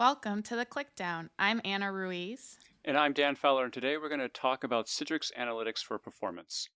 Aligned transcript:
Welcome 0.00 0.44
to 0.44 0.54
the 0.54 0.64
Clickdown. 0.64 1.28
I'm 1.40 1.60
Ana 1.64 1.90
Ruiz. 1.90 2.56
And 2.84 2.96
I'm 2.96 3.12
Dan 3.12 3.34
Feller, 3.34 3.64
and 3.64 3.72
today 3.72 3.96
we're 3.96 4.08
going 4.08 4.20
to 4.20 4.28
talk 4.28 4.62
about 4.62 4.86
Citrix 4.86 5.32
Analytics 5.36 5.80
for 5.80 5.98
Performance. 5.98 6.68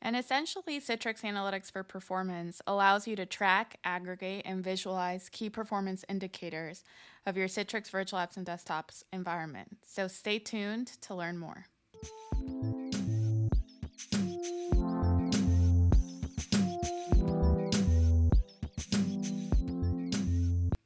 And 0.00 0.16
essentially, 0.16 0.80
Citrix 0.80 1.20
Analytics 1.20 1.70
for 1.70 1.82
Performance 1.82 2.62
allows 2.66 3.06
you 3.06 3.14
to 3.16 3.26
track, 3.26 3.78
aggregate, 3.84 4.46
and 4.46 4.64
visualize 4.64 5.28
key 5.28 5.50
performance 5.50 6.02
indicators 6.08 6.82
of 7.26 7.36
your 7.36 7.46
Citrix 7.46 7.90
Virtual 7.90 8.20
Apps 8.20 8.38
and 8.38 8.46
Desktops 8.46 9.02
environment. 9.12 9.76
So 9.86 10.08
stay 10.08 10.38
tuned 10.38 10.86
to 11.02 11.14
learn 11.14 11.36
more. 11.36 11.66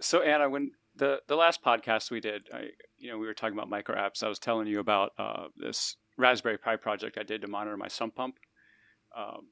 So, 0.01 0.23
Ana, 0.23 0.51
when 0.51 0.73
the 1.01 1.21
the 1.27 1.35
last 1.35 1.65
podcast 1.65 2.11
we 2.11 2.21
did, 2.21 2.49
I, 2.55 2.69
you 2.99 3.11
know, 3.11 3.19
we 3.19 3.27
were 3.27 3.35
talking 3.35 3.57
about 3.57 3.69
micro 3.69 3.97
apps. 3.97 4.23
I 4.23 4.29
was 4.29 4.39
telling 4.39 4.69
you 4.69 4.79
about 4.79 5.13
uh, 5.19 5.49
this 5.57 5.97
Raspberry 6.17 6.59
Pi 6.59 6.77
project 6.77 7.19
I 7.19 7.25
did 7.25 7.41
to 7.41 7.49
monitor 7.49 7.77
my 7.77 7.89
sump 7.89 8.15
pump. 8.15 8.37
Um, 9.17 9.49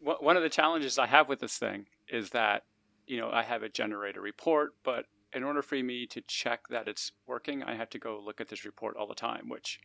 wh- 0.00 0.20
one 0.20 0.36
of 0.36 0.42
the 0.42 0.48
challenges 0.50 0.98
I 0.98 1.06
have 1.06 1.28
with 1.28 1.38
this 1.38 1.56
thing 1.56 1.86
is 2.08 2.30
that 2.30 2.64
you 3.06 3.18
know 3.18 3.30
I 3.30 3.44
have 3.44 3.62
it 3.62 3.72
generate 3.72 4.16
a 4.16 4.20
report, 4.20 4.72
but 4.84 5.06
in 5.32 5.44
order 5.44 5.62
for 5.62 5.76
me 5.76 6.06
to 6.08 6.20
check 6.22 6.68
that 6.68 6.88
it's 6.88 7.12
working, 7.26 7.62
I 7.62 7.76
have 7.76 7.88
to 7.90 7.98
go 7.98 8.20
look 8.22 8.40
at 8.40 8.48
this 8.48 8.66
report 8.66 8.96
all 8.96 9.06
the 9.06 9.14
time, 9.14 9.48
which 9.48 9.78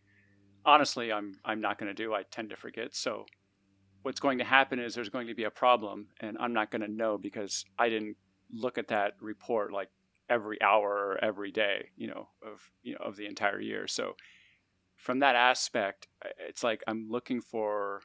honestly 0.65 1.13
I'm 1.13 1.35
I'm 1.45 1.61
not 1.61 1.77
going 1.77 1.95
to 1.95 2.03
do. 2.03 2.13
I 2.13 2.23
tend 2.23 2.49
to 2.49 2.57
forget. 2.57 2.95
So 2.95 3.25
what's 4.01 4.19
going 4.19 4.39
to 4.39 4.43
happen 4.43 4.79
is 4.79 4.95
there's 4.95 5.09
going 5.09 5.27
to 5.27 5.35
be 5.35 5.43
a 5.43 5.51
problem, 5.51 6.07
and 6.19 6.37
I'm 6.39 6.53
not 6.53 6.71
going 6.71 6.81
to 6.81 6.91
know 6.91 7.19
because 7.19 7.65
I 7.77 7.87
didn't 7.87 8.17
look 8.51 8.79
at 8.79 8.87
that 8.87 9.13
report 9.21 9.71
like 9.71 9.89
every 10.29 10.61
hour 10.61 10.89
or 10.89 11.23
every 11.23 11.51
day, 11.51 11.89
you 11.95 12.07
know, 12.07 12.29
of 12.45 12.69
you 12.83 12.93
know 12.93 12.99
of 12.99 13.15
the 13.15 13.25
entire 13.25 13.59
year. 13.59 13.87
So 13.87 14.15
from 14.95 15.19
that 15.19 15.35
aspect, 15.35 16.07
it's 16.39 16.63
like 16.63 16.83
I'm 16.87 17.09
looking 17.09 17.41
for 17.41 18.01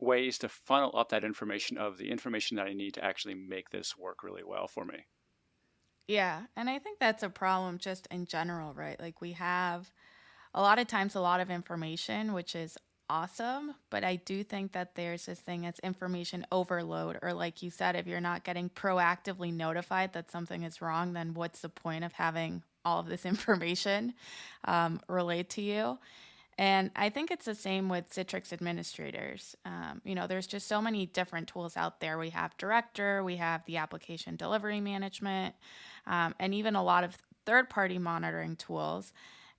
ways 0.00 0.38
to 0.38 0.48
funnel 0.48 0.96
up 0.96 1.08
that 1.08 1.24
information 1.24 1.76
of 1.76 1.98
the 1.98 2.10
information 2.10 2.56
that 2.56 2.66
I 2.66 2.72
need 2.72 2.94
to 2.94 3.04
actually 3.04 3.34
make 3.34 3.70
this 3.70 3.96
work 3.96 4.22
really 4.22 4.44
well 4.44 4.68
for 4.68 4.84
me. 4.84 5.06
Yeah, 6.06 6.44
and 6.56 6.70
I 6.70 6.78
think 6.78 7.00
that's 7.00 7.22
a 7.22 7.28
problem 7.28 7.78
just 7.78 8.06
in 8.10 8.26
general, 8.26 8.72
right? 8.72 8.98
Like 8.98 9.20
we 9.20 9.32
have 9.32 9.92
a 10.54 10.62
lot 10.62 10.78
of 10.78 10.86
times 10.86 11.14
a 11.14 11.20
lot 11.20 11.40
of 11.40 11.50
information 11.50 12.32
which 12.32 12.54
is 12.54 12.78
awesome, 13.10 13.74
but 13.90 14.04
I 14.04 14.16
do 14.16 14.42
think 14.44 14.72
that 14.72 14.94
there's 14.94 15.26
this 15.26 15.40
thing 15.40 15.66
as 15.66 15.78
information 15.80 16.46
overload, 16.52 17.18
or 17.22 17.32
like 17.32 17.62
you 17.62 17.70
said, 17.70 17.96
if 17.96 18.06
you're 18.06 18.20
not 18.20 18.44
getting 18.44 18.68
proactively 18.70 19.52
notified 19.52 20.12
that 20.12 20.30
something 20.30 20.62
is 20.62 20.82
wrong, 20.82 21.12
then 21.12 21.34
what's 21.34 21.60
the 21.60 21.68
point 21.68 22.04
of 22.04 22.12
having 22.12 22.62
all 22.84 23.00
of 23.00 23.08
this 23.08 23.24
information 23.26 24.14
um, 24.64 25.00
relayed 25.08 25.48
to 25.50 25.62
you? 25.62 25.98
And 26.58 26.90
I 26.96 27.08
think 27.08 27.30
it's 27.30 27.44
the 27.44 27.54
same 27.54 27.88
with 27.88 28.10
Citrix 28.10 28.52
administrators. 28.52 29.54
Um, 29.64 30.02
you 30.04 30.16
know, 30.16 30.26
there's 30.26 30.48
just 30.48 30.66
so 30.66 30.82
many 30.82 31.06
different 31.06 31.46
tools 31.46 31.76
out 31.76 32.00
there. 32.00 32.18
We 32.18 32.30
have 32.30 32.56
Director, 32.56 33.22
we 33.22 33.36
have 33.36 33.64
the 33.66 33.76
application 33.76 34.34
delivery 34.34 34.80
management, 34.80 35.54
um, 36.06 36.34
and 36.40 36.52
even 36.52 36.74
a 36.74 36.82
lot 36.82 37.04
of 37.04 37.16
third 37.46 37.70
party 37.70 37.98
monitoring 37.98 38.56
tools. 38.56 39.12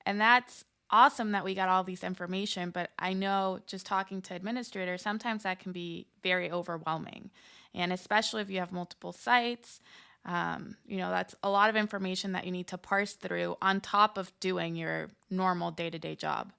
And 0.06 0.19
that's 0.19 0.66
awesome 0.92 1.32
that 1.32 1.44
we 1.45 1.54
got 1.56 1.70
all 1.70 1.84
these 1.84 2.04
information, 2.04 2.72
but 2.72 2.90
I 2.98 3.14
know 3.14 3.59
just 3.68 3.86
talking 3.86 4.22
to 4.23 4.34
administrators, 4.34 5.02
sometimes 5.02 5.44
that 5.44 5.59
can 5.59 5.72
be 5.72 6.08
very 6.23 6.52
overwhelming. 6.52 7.30
And 7.73 7.94
especially 7.94 8.42
if 8.42 8.50
you 8.50 8.59
have 8.59 8.72
multiple 8.72 9.12
sites, 9.12 9.81
um, 10.26 10.76
you 10.86 10.98
know, 10.98 11.09
that's 11.09 11.36
a 11.44 11.50
lot 11.50 11.69
of 11.69 11.75
information 11.75 12.34
that 12.34 12.46
you 12.46 12.52
need 12.52 12.68
to 12.68 12.78
parse 12.78 13.13
through 13.13 13.58
on 13.62 13.80
top 13.81 14.18
of 14.18 14.38
doing 14.40 14.75
your 14.75 15.09
normal 15.30 15.72
day 15.72 15.90
to 15.90 16.00
day 16.00 16.16
job. 16.16 16.52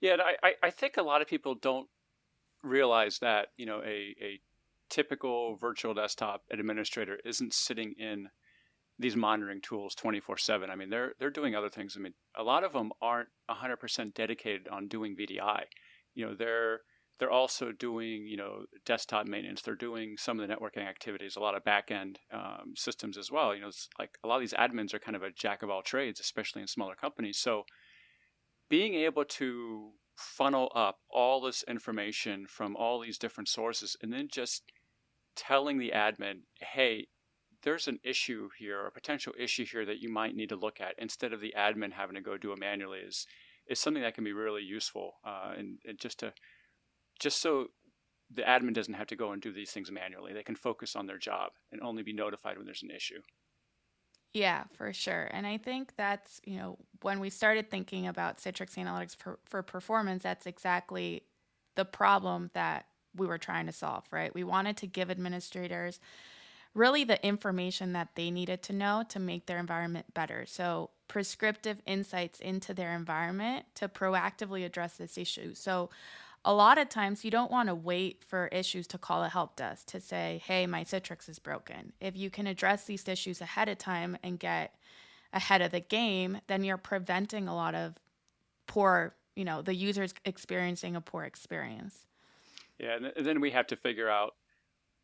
Yeah, 0.00 0.16
I, 0.42 0.54
I 0.62 0.70
think 0.70 0.96
a 0.96 1.02
lot 1.02 1.22
of 1.22 1.28
people 1.28 1.54
don't 1.54 1.88
realize 2.62 3.18
that, 3.20 3.48
you 3.56 3.66
know, 3.66 3.80
a, 3.80 4.14
a 4.20 4.40
typical 4.90 5.56
virtual 5.56 5.94
desktop 5.94 6.42
administrator 6.50 7.18
isn't 7.24 7.54
sitting 7.54 7.94
in 7.98 8.28
these 9.02 9.16
monitoring 9.16 9.60
tools 9.60 9.94
24/7. 9.94 10.70
I 10.70 10.76
mean, 10.76 10.90
they're 10.90 11.14
they're 11.18 11.30
doing 11.30 11.54
other 11.54 11.68
things. 11.68 11.96
I 11.96 12.00
mean, 12.00 12.14
a 12.36 12.42
lot 12.42 12.64
of 12.64 12.72
them 12.72 12.92
aren't 13.00 13.28
100% 13.50 14.14
dedicated 14.14 14.68
on 14.68 14.88
doing 14.88 15.16
VDI. 15.16 15.64
You 16.14 16.26
know, 16.26 16.34
they're 16.34 16.80
they're 17.18 17.30
also 17.30 17.70
doing 17.70 18.26
you 18.26 18.36
know 18.36 18.64
desktop 18.84 19.26
maintenance. 19.26 19.62
They're 19.62 19.74
doing 19.74 20.16
some 20.18 20.40
of 20.40 20.48
the 20.48 20.52
networking 20.52 20.86
activities, 20.86 21.36
a 21.36 21.40
lot 21.40 21.54
of 21.54 21.64
backend 21.64 22.16
um, 22.32 22.72
systems 22.74 23.16
as 23.16 23.30
well. 23.30 23.54
You 23.54 23.60
know, 23.60 23.68
it's 23.68 23.88
like 23.98 24.18
a 24.24 24.28
lot 24.28 24.36
of 24.36 24.40
these 24.40 24.54
admins 24.54 24.92
are 24.94 24.98
kind 24.98 25.16
of 25.16 25.22
a 25.22 25.30
jack 25.30 25.62
of 25.62 25.70
all 25.70 25.82
trades, 25.82 26.20
especially 26.20 26.62
in 26.62 26.68
smaller 26.68 26.94
companies. 26.94 27.38
So, 27.38 27.64
being 28.68 28.94
able 28.94 29.24
to 29.24 29.90
funnel 30.16 30.70
up 30.74 30.98
all 31.10 31.40
this 31.40 31.62
information 31.68 32.46
from 32.48 32.76
all 32.76 33.00
these 33.00 33.18
different 33.18 33.48
sources, 33.48 33.96
and 34.02 34.12
then 34.12 34.28
just 34.30 34.64
telling 35.36 35.78
the 35.78 35.92
admin, 35.94 36.40
hey, 36.60 37.06
there's 37.62 37.88
an 37.88 37.98
issue 38.02 38.48
here, 38.58 38.86
a 38.86 38.90
potential 38.90 39.32
issue 39.38 39.64
here 39.64 39.84
that 39.86 40.00
you 40.00 40.08
might 40.08 40.34
need 40.34 40.48
to 40.48 40.56
look 40.56 40.80
at 40.80 40.94
instead 40.98 41.32
of 41.32 41.40
the 41.40 41.54
admin 41.56 41.92
having 41.92 42.14
to 42.14 42.20
go 42.20 42.36
do 42.36 42.52
it 42.52 42.58
manually 42.58 42.98
is 42.98 43.26
is 43.68 43.78
something 43.78 44.02
that 44.02 44.14
can 44.14 44.24
be 44.24 44.32
really 44.32 44.62
useful 44.62 45.14
uh, 45.24 45.52
and, 45.56 45.78
and 45.86 45.98
just 45.98 46.18
to 46.18 46.32
just 47.20 47.40
so 47.40 47.68
the 48.34 48.42
admin 48.42 48.74
doesn't 48.74 48.94
have 48.94 49.06
to 49.06 49.16
go 49.16 49.32
and 49.32 49.42
do 49.42 49.52
these 49.52 49.70
things 49.70 49.90
manually. 49.90 50.32
They 50.32 50.42
can 50.42 50.56
focus 50.56 50.96
on 50.96 51.06
their 51.06 51.18
job 51.18 51.52
and 51.70 51.80
only 51.82 52.02
be 52.02 52.12
notified 52.12 52.56
when 52.56 52.66
there's 52.66 52.82
an 52.82 52.90
issue. 52.90 53.20
Yeah, 54.32 54.64
for 54.72 54.92
sure. 54.94 55.28
And 55.30 55.46
I 55.46 55.58
think 55.58 55.92
that's, 55.96 56.40
you 56.44 56.56
know, 56.56 56.78
when 57.02 57.20
we 57.20 57.28
started 57.28 57.70
thinking 57.70 58.06
about 58.06 58.38
Citrix 58.38 58.76
Analytics 58.76 59.16
for, 59.16 59.38
for 59.44 59.62
performance, 59.62 60.22
that's 60.22 60.46
exactly 60.46 61.24
the 61.74 61.84
problem 61.84 62.50
that 62.54 62.86
we 63.14 63.26
were 63.26 63.38
trying 63.38 63.66
to 63.66 63.72
solve, 63.72 64.04
right? 64.10 64.34
We 64.34 64.44
wanted 64.44 64.78
to 64.78 64.86
give 64.86 65.10
administrators 65.10 66.00
really 66.74 67.04
the 67.04 67.24
information 67.26 67.92
that 67.92 68.08
they 68.14 68.30
needed 68.30 68.62
to 68.62 68.72
know 68.72 69.04
to 69.08 69.18
make 69.18 69.46
their 69.46 69.58
environment 69.58 70.06
better. 70.14 70.44
So, 70.46 70.90
prescriptive 71.08 71.82
insights 71.86 72.40
into 72.40 72.72
their 72.72 72.94
environment 72.94 73.66
to 73.74 73.88
proactively 73.88 74.64
address 74.64 74.96
this 74.96 75.18
issue. 75.18 75.54
So, 75.54 75.90
a 76.44 76.52
lot 76.52 76.78
of 76.78 76.88
times 76.88 77.24
you 77.24 77.30
don't 77.30 77.50
want 77.50 77.68
to 77.68 77.74
wait 77.74 78.24
for 78.26 78.48
issues 78.48 78.86
to 78.88 78.98
call 78.98 79.22
a 79.22 79.28
help 79.28 79.54
desk 79.56 79.86
to 79.88 80.00
say, 80.00 80.42
hey, 80.44 80.66
my 80.66 80.82
Citrix 80.82 81.28
is 81.28 81.38
broken. 81.38 81.92
If 82.00 82.16
you 82.16 82.30
can 82.30 82.46
address 82.46 82.84
these 82.84 83.06
issues 83.06 83.40
ahead 83.40 83.68
of 83.68 83.78
time 83.78 84.18
and 84.24 84.38
get 84.40 84.74
ahead 85.32 85.62
of 85.62 85.70
the 85.70 85.80
game, 85.80 86.40
then 86.48 86.64
you're 86.64 86.78
preventing 86.78 87.46
a 87.46 87.54
lot 87.54 87.74
of 87.74 87.94
poor, 88.66 89.14
you 89.36 89.44
know, 89.44 89.62
the 89.62 89.74
users 89.74 90.14
experiencing 90.24 90.96
a 90.96 91.00
poor 91.00 91.22
experience. 91.24 92.06
Yeah, 92.78 92.98
and 93.16 93.24
then 93.24 93.40
we 93.40 93.50
have 93.52 93.68
to 93.68 93.76
figure 93.76 94.10
out 94.10 94.34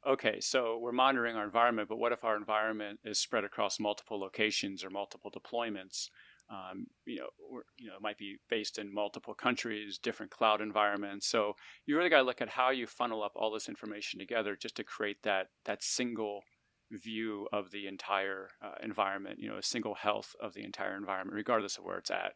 okay, 0.06 0.41
so 0.41 0.78
we're 0.81 0.92
monitoring 0.92 1.36
our 1.36 1.44
environment, 1.44 1.88
but 1.88 1.98
what 1.98 2.12
if 2.12 2.25
our 2.25 2.36
environment 2.36 3.00
is 3.04 3.19
spread 3.19 3.44
across 3.44 3.81
multiple 3.81 4.19
locations 4.20 4.84
or 4.84 4.91
multiple 4.91 5.31
deployments? 5.31 6.09
Um, 6.50 6.86
you 7.04 7.16
know, 7.16 7.28
or, 7.50 7.64
you 7.76 7.88
know, 7.88 7.97
it 7.97 8.00
might 8.00 8.16
be 8.16 8.38
based 8.48 8.78
in 8.78 8.92
multiple 8.92 9.34
countries, 9.34 9.98
different 9.98 10.32
cloud 10.32 10.62
environments. 10.62 11.26
So 11.26 11.53
you 11.84 11.94
really 11.94 12.08
got 12.08 12.19
to 12.19 12.22
look 12.22 12.41
at 12.41 12.48
how 12.48 12.70
you 12.70 12.87
funnel 12.87 13.22
up 13.22 13.32
all 13.37 13.50
this 13.53 13.69
information 13.69 14.19
together 14.19 14.56
just 14.56 14.76
to 14.76 14.84
create 14.84 15.22
that 15.25 15.48
that 15.66 15.82
single 15.82 16.42
view 16.91 17.47
of 17.53 17.70
the 17.70 17.87
entire 17.87 18.48
uh, 18.62 18.76
environment. 18.82 19.38
You 19.38 19.50
know, 19.50 19.58
a 19.58 19.62
single 19.62 19.94
health 19.94 20.34
of 20.41 20.54
the 20.54 20.64
entire 20.64 20.97
environment, 20.97 21.37
regardless 21.37 21.76
of 21.76 21.84
where 21.84 21.98
it's 21.98 22.10
at. 22.10 22.32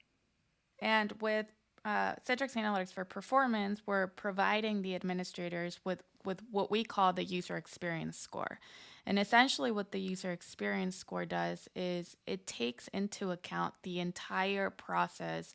And 0.79 1.13
with 1.23 1.47
uh, 1.85 2.15
Citrix 2.27 2.55
Analytics 2.55 2.93
for 2.93 3.05
Performance, 3.05 3.83
we're 3.87 4.07
providing 4.07 4.83
the 4.83 4.95
administrators 4.95 5.81
with, 5.85 6.03
with 6.25 6.43
what 6.51 6.71
we 6.71 6.85
call 6.85 7.13
the 7.13 7.25
user 7.25 7.57
experience 7.57 8.17
score. 8.17 8.59
And 9.05 9.19
essentially, 9.19 9.73
what 9.73 9.91
the 9.91 10.01
user 10.01 10.31
experience 10.31 10.97
score 10.97 11.25
does 11.25 11.69
is 11.75 12.17
it 12.27 12.47
takes 12.47 12.87
into 12.89 13.33
account 13.33 13.75
the 13.83 13.99
entire 13.99 14.71
process 14.71 15.53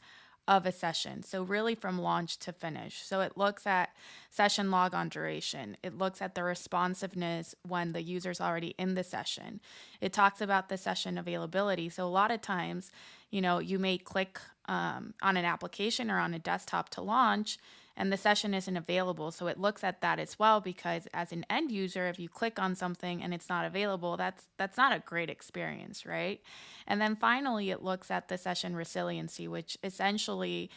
of 0.47 0.65
a 0.65 0.71
session. 0.71 1.23
So, 1.23 1.43
really 1.43 1.75
from 1.75 1.99
launch 1.99 2.37
to 2.39 2.53
finish. 2.53 3.01
So, 3.01 3.21
it 3.21 3.37
looks 3.37 3.65
at 3.65 3.95
session 4.29 4.69
log 4.69 4.93
on 4.93 5.09
duration, 5.09 5.77
it 5.83 5.97
looks 5.97 6.21
at 6.21 6.35
the 6.35 6.43
responsiveness 6.43 7.55
when 7.67 7.93
the 7.93 8.01
user's 8.01 8.41
already 8.41 8.75
in 8.77 8.95
the 8.95 9.03
session. 9.03 9.61
It 10.01 10.13
talks 10.13 10.41
about 10.41 10.69
the 10.69 10.77
session 10.77 11.17
availability. 11.17 11.89
So, 11.89 12.05
a 12.05 12.09
lot 12.09 12.31
of 12.31 12.41
times, 12.41 12.91
you 13.29 13.41
know, 13.41 13.59
you 13.59 13.79
may 13.79 13.97
click 13.97 14.39
um, 14.67 15.13
on 15.21 15.37
an 15.37 15.45
application 15.45 16.09
or 16.11 16.19
on 16.19 16.33
a 16.33 16.39
desktop 16.39 16.89
to 16.89 17.01
launch 17.01 17.57
and 17.97 18.13
the 18.13 18.17
session 18.17 18.53
isn't 18.53 18.77
available. 18.77 19.31
So 19.31 19.47
it 19.47 19.59
looks 19.59 19.83
at 19.83 20.01
that 20.01 20.19
as 20.19 20.37
well 20.37 20.61
because 20.61 21.07
as 21.13 21.31
an 21.31 21.45
end 21.49 21.71
user, 21.71 22.07
if 22.07 22.19
you 22.19 22.29
click 22.29 22.59
on 22.59 22.75
something 22.75 23.23
and 23.23 23.33
it's 23.33 23.49
not 23.49 23.65
available, 23.65 24.15
that's 24.15 24.45
that's 24.57 24.77
not 24.77 24.95
a 24.95 24.99
great 24.99 25.31
experience, 25.31 26.05
right? 26.05 26.39
And 26.85 27.01
then 27.01 27.15
finally 27.15 27.71
it 27.71 27.83
looks 27.83 28.11
at 28.11 28.27
the 28.27 28.37
session 28.37 28.75
resiliency, 28.75 29.47
which 29.47 29.77
essentially 29.83 30.69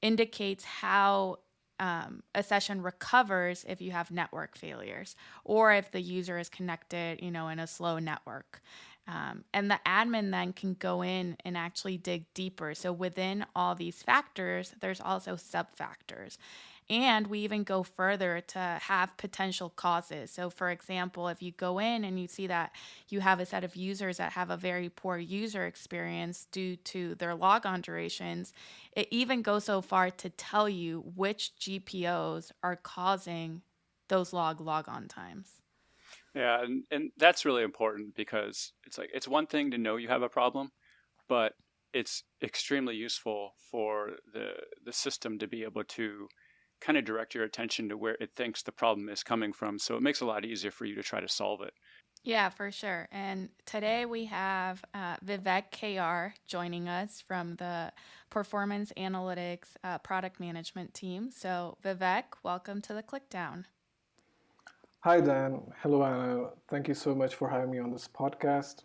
indicates 0.00 0.64
how 0.64 1.40
um, 1.80 2.22
a 2.34 2.42
session 2.42 2.82
recovers 2.82 3.64
if 3.66 3.80
you 3.80 3.90
have 3.90 4.10
network 4.10 4.56
failures 4.56 5.16
or 5.44 5.72
if 5.72 5.90
the 5.90 6.00
user 6.00 6.38
is 6.38 6.48
connected, 6.48 7.20
you 7.22 7.30
know, 7.30 7.48
in 7.48 7.58
a 7.58 7.66
slow 7.66 7.98
network. 7.98 8.62
Um, 9.10 9.44
and 9.52 9.68
the 9.68 9.80
admin 9.84 10.30
then 10.30 10.52
can 10.52 10.74
go 10.74 11.02
in 11.02 11.36
and 11.44 11.56
actually 11.56 11.96
dig 11.96 12.32
deeper. 12.32 12.74
So 12.74 12.92
within 12.92 13.44
all 13.56 13.74
these 13.74 14.02
factors, 14.04 14.72
there's 14.80 15.00
also 15.00 15.34
sub 15.34 15.74
factors. 15.74 16.38
And 16.88 17.26
we 17.26 17.40
even 17.40 17.64
go 17.64 17.82
further 17.82 18.40
to 18.48 18.58
have 18.58 19.16
potential 19.16 19.70
causes. 19.70 20.30
So, 20.30 20.50
for 20.50 20.70
example, 20.70 21.28
if 21.28 21.42
you 21.42 21.52
go 21.52 21.78
in 21.78 22.04
and 22.04 22.20
you 22.20 22.28
see 22.28 22.48
that 22.48 22.72
you 23.08 23.20
have 23.20 23.40
a 23.40 23.46
set 23.46 23.64
of 23.64 23.76
users 23.76 24.16
that 24.18 24.32
have 24.32 24.50
a 24.50 24.56
very 24.56 24.88
poor 24.88 25.16
user 25.16 25.66
experience 25.66 26.46
due 26.50 26.76
to 26.76 27.14
their 27.16 27.34
logon 27.34 27.80
durations, 27.80 28.52
it 28.92 29.08
even 29.10 29.42
goes 29.42 29.64
so 29.64 29.80
far 29.80 30.10
to 30.10 30.30
tell 30.30 30.68
you 30.68 31.04
which 31.16 31.52
GPOs 31.60 32.50
are 32.62 32.76
causing 32.76 33.62
those 34.08 34.32
log 34.32 34.60
logon 34.60 35.08
times. 35.08 35.59
Yeah, 36.34 36.62
and, 36.62 36.84
and 36.90 37.10
that's 37.16 37.44
really 37.44 37.62
important 37.62 38.14
because 38.14 38.72
it's 38.86 38.98
like 38.98 39.10
it's 39.12 39.26
one 39.26 39.46
thing 39.46 39.70
to 39.72 39.78
know 39.78 39.96
you 39.96 40.08
have 40.08 40.22
a 40.22 40.28
problem, 40.28 40.70
but 41.28 41.54
it's 41.92 42.22
extremely 42.42 42.94
useful 42.94 43.54
for 43.70 44.10
the 44.32 44.52
the 44.84 44.92
system 44.92 45.38
to 45.38 45.48
be 45.48 45.64
able 45.64 45.84
to 45.84 46.28
kind 46.80 46.96
of 46.96 47.04
direct 47.04 47.34
your 47.34 47.44
attention 47.44 47.88
to 47.88 47.96
where 47.96 48.16
it 48.20 48.30
thinks 48.36 48.62
the 48.62 48.72
problem 48.72 49.08
is 49.08 49.22
coming 49.22 49.52
from. 49.52 49.78
So 49.78 49.96
it 49.96 50.02
makes 50.02 50.20
it 50.20 50.24
a 50.24 50.28
lot 50.28 50.44
easier 50.44 50.70
for 50.70 50.86
you 50.86 50.94
to 50.94 51.02
try 51.02 51.20
to 51.20 51.28
solve 51.28 51.60
it. 51.60 51.74
Yeah, 52.22 52.50
for 52.50 52.70
sure. 52.70 53.08
And 53.10 53.48
today 53.64 54.04
we 54.04 54.26
have 54.26 54.84
uh, 54.92 55.16
Vivek 55.24 55.70
KR 55.72 56.34
joining 56.46 56.86
us 56.88 57.22
from 57.26 57.56
the 57.56 57.92
Performance 58.28 58.92
Analytics 58.96 59.68
uh, 59.82 59.98
Product 59.98 60.38
Management 60.38 60.92
team. 60.92 61.30
So, 61.30 61.78
Vivek, 61.82 62.24
welcome 62.42 62.82
to 62.82 62.94
the 62.94 63.02
Clickdown. 63.02 63.64
Hi, 65.02 65.18
Dan. 65.18 65.62
Hello, 65.82 66.02
Ana. 66.02 66.50
Thank 66.68 66.86
you 66.86 66.92
so 66.92 67.14
much 67.14 67.34
for 67.34 67.48
having 67.48 67.70
me 67.70 67.78
on 67.78 67.90
this 67.90 68.06
podcast. 68.06 68.84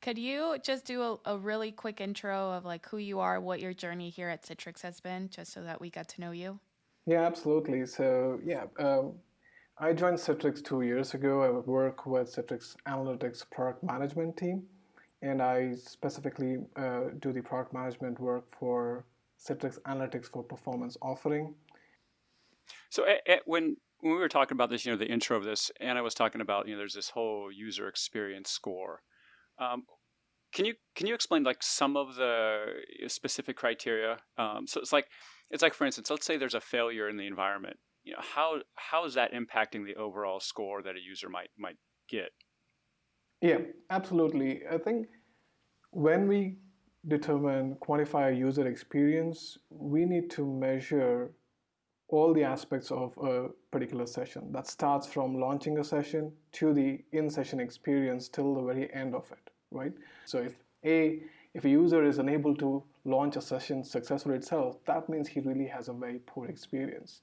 Could 0.00 0.18
you 0.18 0.56
just 0.62 0.84
do 0.84 1.02
a, 1.02 1.18
a 1.24 1.36
really 1.36 1.72
quick 1.72 2.00
intro 2.00 2.52
of 2.52 2.64
like 2.64 2.86
who 2.86 2.98
you 2.98 3.18
are, 3.18 3.40
what 3.40 3.58
your 3.58 3.74
journey 3.74 4.08
here 4.08 4.28
at 4.28 4.44
Citrix 4.44 4.82
has 4.82 5.00
been, 5.00 5.28
just 5.28 5.52
so 5.52 5.64
that 5.64 5.80
we 5.80 5.90
get 5.90 6.06
to 6.10 6.20
know 6.20 6.30
you? 6.30 6.60
Yeah, 7.06 7.26
absolutely. 7.26 7.86
So, 7.86 8.38
yeah, 8.44 8.66
um, 8.78 9.14
I 9.78 9.92
joined 9.94 10.18
Citrix 10.18 10.62
two 10.62 10.82
years 10.82 11.14
ago. 11.14 11.42
I 11.42 11.50
work 11.50 12.06
with 12.06 12.32
Citrix 12.32 12.76
Analytics 12.86 13.50
product 13.50 13.82
management 13.82 14.36
team, 14.36 14.62
and 15.22 15.42
I 15.42 15.74
specifically 15.74 16.58
uh, 16.76 17.06
do 17.18 17.32
the 17.32 17.40
product 17.42 17.74
management 17.74 18.20
work 18.20 18.44
for 18.56 19.04
Citrix 19.44 19.80
Analytics 19.88 20.26
for 20.26 20.44
Performance 20.44 20.96
offering. 21.02 21.52
So, 22.90 23.04
when 23.44 23.76
when 24.06 24.16
we 24.16 24.20
were 24.20 24.28
talking 24.28 24.56
about 24.56 24.70
this, 24.70 24.86
you 24.86 24.92
know, 24.92 24.98
the 24.98 25.10
intro 25.10 25.36
of 25.36 25.44
this, 25.44 25.70
and 25.80 25.98
I 25.98 26.00
was 26.00 26.14
talking 26.14 26.40
about, 26.40 26.66
you 26.66 26.74
know, 26.74 26.78
there's 26.78 26.94
this 26.94 27.10
whole 27.10 27.50
user 27.52 27.88
experience 27.88 28.50
score. 28.50 29.02
Um, 29.58 29.82
can 30.52 30.64
you 30.64 30.74
can 30.94 31.06
you 31.06 31.14
explain 31.14 31.42
like 31.42 31.62
some 31.62 31.96
of 31.96 32.14
the 32.14 32.66
specific 33.08 33.56
criteria? 33.56 34.18
Um, 34.38 34.66
so 34.66 34.80
it's 34.80 34.92
like 34.92 35.06
it's 35.50 35.62
like 35.62 35.74
for 35.74 35.84
instance, 35.84 36.08
let's 36.10 36.24
say 36.24 36.36
there's 36.36 36.54
a 36.54 36.60
failure 36.60 37.08
in 37.08 37.16
the 37.16 37.26
environment. 37.26 37.76
You 38.04 38.12
know, 38.12 38.20
how 38.34 38.58
how 38.76 39.04
is 39.04 39.14
that 39.14 39.32
impacting 39.32 39.84
the 39.84 39.96
overall 39.96 40.40
score 40.40 40.82
that 40.82 40.94
a 40.94 41.00
user 41.00 41.28
might 41.28 41.50
might 41.58 41.76
get? 42.08 42.30
Yeah, 43.42 43.58
absolutely. 43.90 44.62
I 44.70 44.78
think 44.78 45.08
when 45.90 46.28
we 46.28 46.58
determine 47.08 47.76
quantify 47.86 48.36
user 48.36 48.66
experience, 48.66 49.58
we 49.70 50.04
need 50.04 50.30
to 50.30 50.46
measure 50.46 51.32
all 52.08 52.32
the 52.32 52.44
aspects 52.44 52.90
of 52.90 53.16
a 53.18 53.48
particular 53.70 54.06
session. 54.06 54.52
That 54.52 54.66
starts 54.66 55.06
from 55.06 55.40
launching 55.40 55.78
a 55.78 55.84
session 55.84 56.32
to 56.52 56.72
the 56.72 57.00
in-session 57.12 57.60
experience 57.60 58.28
till 58.28 58.54
the 58.54 58.62
very 58.62 58.92
end 58.94 59.14
of 59.14 59.30
it, 59.32 59.50
right? 59.70 59.92
So 60.24 60.38
if 60.38 60.62
a 60.84 61.20
if 61.54 61.64
a 61.64 61.70
user 61.70 62.04
is 62.04 62.18
unable 62.18 62.54
to 62.56 62.84
launch 63.04 63.36
a 63.36 63.40
session 63.40 63.82
successfully 63.82 64.36
itself, 64.36 64.76
that 64.84 65.08
means 65.08 65.26
he 65.26 65.40
really 65.40 65.66
has 65.66 65.88
a 65.88 65.92
very 65.92 66.18
poor 66.26 66.46
experience. 66.46 67.22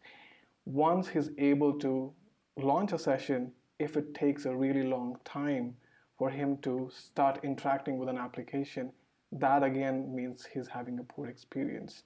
Once 0.65 1.07
he's 1.07 1.29
able 1.37 1.73
to 1.79 2.11
launch 2.57 2.93
a 2.93 2.97
session, 2.97 3.51
if 3.77 3.95
it 3.95 4.15
takes 4.15 4.45
a 4.45 4.55
really 4.55 4.83
long 4.83 5.17
time 5.23 5.75
for 6.17 6.31
him 6.31 6.57
to 6.57 6.89
start 6.91 7.39
interacting 7.43 7.99
with 7.99 8.09
an 8.09 8.17
application, 8.17 8.91
that 9.31 9.61
again 9.61 10.13
means 10.15 10.47
he's 10.51 10.67
having 10.67 10.99
a 10.99 11.03
poor 11.03 11.27
experience. 11.27 12.03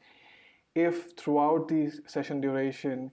If 0.77 1.13
throughout 1.17 1.69
the 1.69 1.91
session 2.05 2.39
duration, 2.39 3.09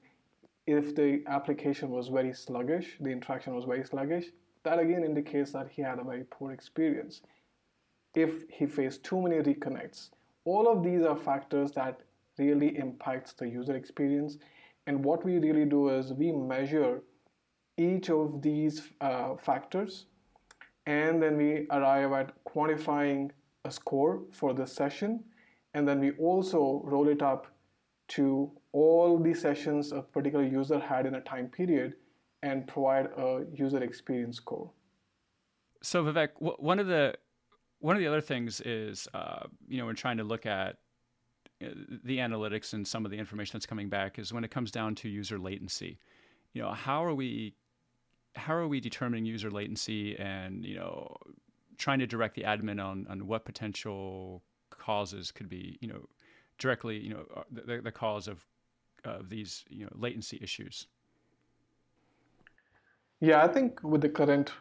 if 0.66 0.94
the 0.94 1.22
application 1.26 1.88
was 1.88 2.08
very 2.08 2.34
sluggish, 2.34 2.98
the 3.00 3.08
interaction 3.08 3.54
was 3.54 3.64
very 3.64 3.84
sluggish, 3.84 4.26
that 4.64 4.78
again 4.78 5.02
indicates 5.02 5.52
that 5.52 5.70
he 5.70 5.80
had 5.80 5.98
a 5.98 6.04
very 6.04 6.24
poor 6.24 6.52
experience. 6.52 7.22
If 8.14 8.46
he 8.50 8.66
faced 8.66 9.02
too 9.02 9.22
many 9.22 9.36
reconnects, 9.36 10.10
all 10.44 10.68
of 10.68 10.82
these 10.82 11.04
are 11.04 11.16
factors 11.16 11.72
that 11.72 12.02
really 12.36 12.76
impacts 12.76 13.32
the 13.32 13.48
user 13.48 13.74
experience 13.76 14.36
and 14.86 15.02
what 15.02 15.24
we 15.24 15.38
really 15.38 15.64
do 15.64 15.88
is 15.88 16.12
we 16.12 16.32
measure 16.32 17.00
each 17.78 18.10
of 18.10 18.42
these 18.42 18.90
uh, 19.00 19.36
factors 19.36 20.04
and 20.84 21.22
then 21.22 21.38
we 21.38 21.66
arrive 21.70 22.12
at 22.12 22.44
quantifying 22.44 23.30
a 23.64 23.70
score 23.70 24.20
for 24.32 24.52
the 24.52 24.66
session 24.66 25.24
and 25.72 25.88
then 25.88 25.98
we 25.98 26.10
also 26.12 26.82
roll 26.84 27.08
it 27.08 27.22
up 27.22 27.53
to 28.14 28.50
all 28.72 29.18
the 29.18 29.34
sessions 29.34 29.92
a 29.92 30.02
particular 30.02 30.44
user 30.44 30.78
had 30.78 31.06
in 31.06 31.14
a 31.14 31.20
time 31.20 31.48
period 31.48 31.94
and 32.42 32.66
provide 32.66 33.06
a 33.16 33.44
user 33.52 33.82
experience 33.82 34.36
score 34.36 34.70
so 35.82 36.04
vivek 36.04 36.30
one 36.38 36.78
of 36.78 36.86
the 36.86 37.14
one 37.84 37.96
of 37.96 38.00
the 38.00 38.08
other 38.08 38.22
things 38.22 38.62
is, 38.62 39.06
uh, 39.12 39.40
you 39.68 39.76
know, 39.76 39.84
when 39.84 39.94
trying 39.94 40.16
to 40.16 40.24
look 40.24 40.46
at 40.46 40.78
uh, 41.62 41.68
the 42.02 42.16
analytics 42.16 42.72
and 42.72 42.88
some 42.88 43.04
of 43.04 43.10
the 43.10 43.18
information 43.18 43.58
that's 43.58 43.66
coming 43.66 43.90
back 43.90 44.18
is 44.18 44.32
when 44.32 44.42
it 44.42 44.50
comes 44.50 44.70
down 44.70 44.94
to 44.94 45.08
user 45.10 45.38
latency. 45.38 45.98
You 46.54 46.62
know, 46.62 46.72
how 46.72 47.04
are 47.04 47.14
we 47.14 47.56
how 48.36 48.54
are 48.54 48.66
we 48.66 48.80
determining 48.80 49.26
user 49.26 49.50
latency 49.50 50.18
and 50.18 50.64
you 50.64 50.76
know 50.76 51.14
trying 51.76 51.98
to 51.98 52.06
direct 52.06 52.34
the 52.36 52.44
admin 52.44 52.82
on 52.82 53.06
on 53.10 53.26
what 53.26 53.44
potential 53.44 54.42
causes 54.70 55.30
could 55.30 55.50
be 55.50 55.78
you 55.82 55.86
know 55.86 56.08
directly 56.58 56.98
you 56.98 57.14
know 57.14 57.24
uh, 57.36 57.42
the, 57.50 57.80
the 57.82 57.92
cause 57.92 58.28
of 58.28 58.44
of 59.04 59.28
these 59.28 59.64
you 59.68 59.84
know 59.84 59.92
latency 59.94 60.38
issues. 60.42 60.86
Yeah, 63.20 63.42
I 63.42 63.48
think 63.48 63.82
with 63.82 64.00
the 64.00 64.08
current 64.08 64.52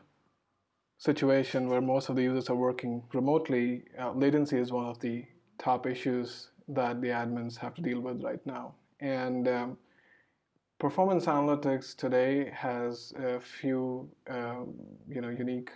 situation 0.98 1.68
where 1.68 1.82
most 1.82 2.10
of 2.10 2.16
the 2.16 2.24
users 2.24 2.50
are 2.50 2.56
working 2.56 3.04
remotely, 3.14 3.84
uh, 4.00 4.12
latency 4.14 4.58
is 4.58 4.72
one 4.72 4.86
of 4.86 5.00
the 5.00 5.26
top 5.58 5.86
issues 5.86 6.50
that 6.70 7.02
the 7.02 7.10
admins 7.10 7.58
have 7.58 7.74
to 7.76 7.82
deal 7.82 8.00
with 8.00 8.24
right 8.24 8.46
now. 8.46 8.74
And 9.02 9.48
um, 9.48 9.78
performance 10.80 11.26
analytics 11.26 11.96
today 11.96 12.52
has 12.56 13.14
a 13.18 13.40
few, 13.40 14.10
um, 14.30 14.76
you 15.10 15.20
know, 15.20 15.30
unique 15.30 15.72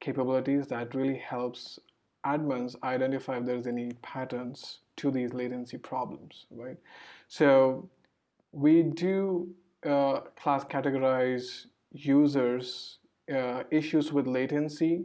capabilities 0.00 0.66
that 0.66 0.94
really 0.94 1.16
helps 1.16 1.78
admins 2.26 2.76
identify 2.82 3.38
if 3.38 3.46
there's 3.46 3.66
any 3.66 3.92
patterns 4.02 4.80
to 4.98 5.10
these 5.10 5.32
latency 5.32 5.78
problems, 5.78 6.46
right? 6.50 6.76
So 7.28 7.88
we 8.52 8.82
do 8.82 9.48
uh, 9.84 10.20
class 10.40 10.64
categorize 10.64 11.66
users 11.92 12.98
uh, 13.34 13.62
issues 13.70 14.12
with 14.12 14.26
latency 14.26 15.04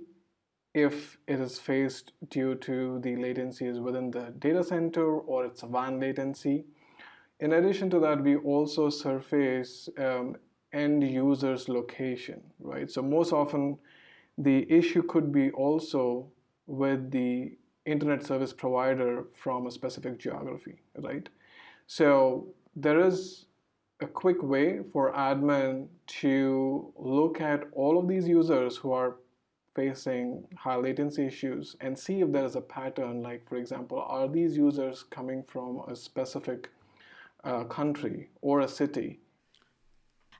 if 0.73 1.17
it 1.27 1.39
is 1.39 1.59
faced 1.59 2.13
due 2.29 2.55
to 2.55 3.00
the 3.03 3.15
latencies 3.15 3.81
within 3.81 4.09
the 4.09 4.33
data 4.39 4.63
center 4.63 5.17
or 5.19 5.45
it's 5.45 5.62
a 5.63 5.67
WAN 5.67 6.00
latency. 6.00 6.65
In 7.39 7.53
addition 7.53 7.89
to 7.91 8.00
that, 8.00 8.21
we 8.23 8.38
also 8.38 8.89
surface 8.89 9.89
um, 10.00 10.35
end 10.71 11.03
user's 11.03 11.69
location, 11.69 12.41
right? 12.59 12.89
So 12.89 13.01
most 13.01 13.31
often 13.31 13.77
the 14.38 14.65
issue 14.71 15.03
could 15.03 15.31
be 15.31 15.51
also 15.51 16.31
with 16.65 17.12
the 17.12 17.57
internet 17.85 18.25
service 18.25 18.53
provider 18.53 19.25
from 19.35 19.67
a 19.67 19.71
specific 19.71 20.17
geography, 20.19 20.81
right? 20.97 21.27
So 21.87 22.47
there 22.75 22.99
is 22.99 23.45
a 23.99 24.07
quick 24.07 24.41
way 24.41 24.79
for 24.91 25.13
admin 25.13 25.87
to 26.07 26.93
look 26.97 27.41
at 27.41 27.63
all 27.73 27.97
of 27.97 28.07
these 28.07 28.27
users 28.27 28.77
who 28.77 28.91
are 28.91 29.15
facing 29.75 30.43
high 30.55 30.75
latency 30.75 31.25
issues 31.25 31.75
and 31.81 31.97
see 31.97 32.21
if 32.21 32.31
there 32.31 32.45
is 32.45 32.55
a 32.55 32.61
pattern 32.61 33.23
like 33.23 33.47
for 33.47 33.55
example 33.55 33.99
are 33.99 34.27
these 34.27 34.55
users 34.55 35.03
coming 35.09 35.43
from 35.47 35.81
a 35.87 35.95
specific 35.95 36.69
uh, 37.43 37.63
country 37.63 38.29
or 38.41 38.59
a 38.59 38.67
city 38.67 39.19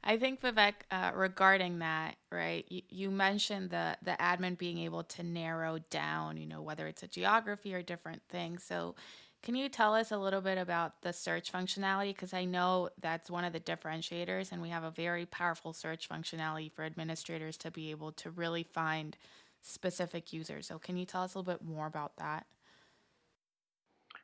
I 0.03 0.17
think 0.17 0.41
Vivek, 0.41 0.74
uh, 0.91 1.12
regarding 1.15 1.79
that, 1.79 2.15
right? 2.31 2.65
You, 2.69 2.81
you, 2.89 3.12
mentioned 3.12 3.69
the 3.69 3.98
the 4.01 4.12
admin 4.19 4.57
being 4.57 4.79
able 4.79 5.03
to 5.03 5.24
narrow 5.24 5.79
down, 5.89 6.38
you 6.38 6.45
know, 6.45 6.62
whether 6.62 6.88
it's 6.88 7.03
a 7.03 7.07
geography 7.07 7.74
or 7.74 7.81
different 7.81 8.22
things. 8.29 8.63
So, 8.63 8.95
can 9.41 9.55
you 9.55 9.69
tell 9.69 9.93
us 9.93 10.12
a 10.12 10.17
little 10.17 10.41
bit 10.41 10.57
about 10.57 11.01
the 11.01 11.13
search 11.13 11.51
functionality? 11.51 12.10
Because 12.10 12.33
I 12.33 12.45
know 12.45 12.89
that's 13.01 13.29
one 13.29 13.45
of 13.45 13.53
the 13.53 13.60
differentiators, 13.60 14.51
and 14.51 14.62
we 14.62 14.69
have 14.69 14.83
a 14.83 14.91
very 14.91 15.25
powerful 15.25 15.74
search 15.74 16.10
functionality 16.10 16.72
for 16.72 16.83
administrators 16.83 17.57
to 17.57 17.72
be 17.72 17.91
able 17.91 18.12
to 18.13 18.29
really 18.31 18.63
find 18.63 19.17
specific 19.62 20.33
users. 20.33 20.67
So, 20.67 20.79
can 20.79 20.98
you 20.98 21.05
tell 21.05 21.24
us 21.24 21.36
a 21.36 21.39
little 21.39 21.53
bit 21.53 21.63
more 21.63 21.88
about 21.88 22.17
that? 22.17 22.45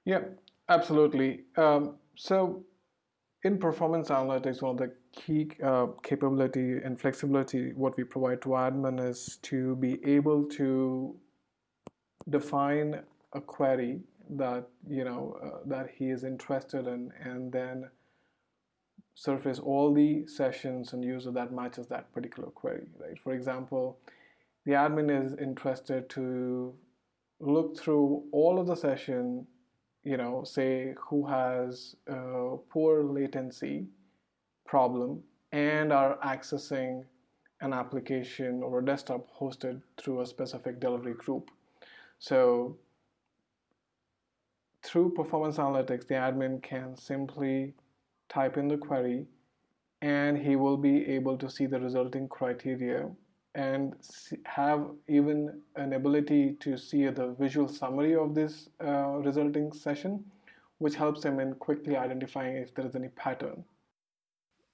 Yeah, 0.04 0.22
absolutely. 0.68 1.46
Um, 1.56 1.96
so, 2.16 2.66
in 3.44 3.58
performance 3.58 4.10
analytics, 4.10 4.62
one 4.62 4.72
of 4.72 4.78
the 4.78 4.92
key 5.12 5.50
uh, 5.64 5.88
capability 6.04 6.78
and 6.84 7.00
flexibility 7.00 7.74
what 7.74 7.98
we 7.98 8.04
provide 8.04 8.42
to 8.42 8.50
admin 8.50 9.04
is 9.10 9.38
to 9.42 9.76
be 9.78 10.00
able 10.06 10.44
to 10.46 11.16
define 12.30 13.02
a 13.34 13.42
query 13.42 14.00
that 14.30 14.68
you 14.88 15.04
know 15.04 15.38
uh, 15.44 15.60
that 15.66 15.90
he 15.96 16.10
is 16.10 16.24
interested 16.24 16.88
in 16.88 17.12
and 17.24 17.52
then 17.52 17.90
surface 19.16 19.60
all 19.60 19.94
the 19.94 20.26
sessions 20.28 20.94
and 20.94 21.04
user 21.04 21.32
that 21.32 21.52
matches 21.52 21.88
that 21.88 22.12
particular 22.14 22.50
query 22.50 22.88
right? 23.00 23.18
For 23.24 23.34
example 23.34 23.98
the 24.66 24.74
admin 24.74 25.26
is 25.26 25.34
interested 25.40 26.10
to 26.10 26.74
look 27.40 27.78
through 27.78 28.24
all 28.32 28.60
of 28.60 28.68
the 28.68 28.76
session 28.76 29.48
you 30.04 30.18
know 30.18 30.44
say 30.44 30.94
who 31.10 31.26
has 31.26 31.96
a 32.08 32.56
poor 32.70 33.04
latency 33.04 33.88
problem 34.70 35.22
and 35.52 35.92
are 35.92 36.18
accessing 36.24 37.04
an 37.62 37.74
application 37.74 38.62
or 38.64 38.80
a 38.80 38.86
desktop 38.86 39.28
hosted 39.40 39.82
through 39.98 40.22
a 40.22 40.26
specific 40.26 40.80
delivery 40.80 41.16
group 41.26 41.50
so 42.20 42.78
through 44.84 45.12
performance 45.12 45.58
analytics, 45.58 46.08
the 46.08 46.16
admin 46.16 46.62
can 46.62 46.96
simply 46.96 47.74
type 48.28 48.58
in 48.58 48.68
the 48.68 48.78
query 48.78 49.26
and 50.02 50.38
he 50.38 50.56
will 50.56 50.78
be 50.78 51.06
able 51.08 51.38
to 51.38 51.50
see 51.50 51.66
the 51.66 51.80
resulting 51.80 52.28
criteria 52.28 53.10
and 53.56 53.96
have 54.46 54.90
even 55.08 55.62
an 55.76 55.94
ability 55.94 56.54
to 56.60 56.78
see 56.78 57.08
the 57.08 57.36
visual 57.40 57.68
summary 57.68 58.16
of 58.16 58.34
this 58.34 58.70
uh, 58.86 59.18
resulting 59.18 59.74
session, 59.74 60.24
which 60.78 60.96
helps 60.96 61.24
him 61.24 61.40
in 61.40 61.54
quickly 61.56 61.98
identifying 61.98 62.56
if 62.56 62.74
there 62.74 62.86
is 62.86 62.96
any 62.96 63.10
pattern. 63.10 63.64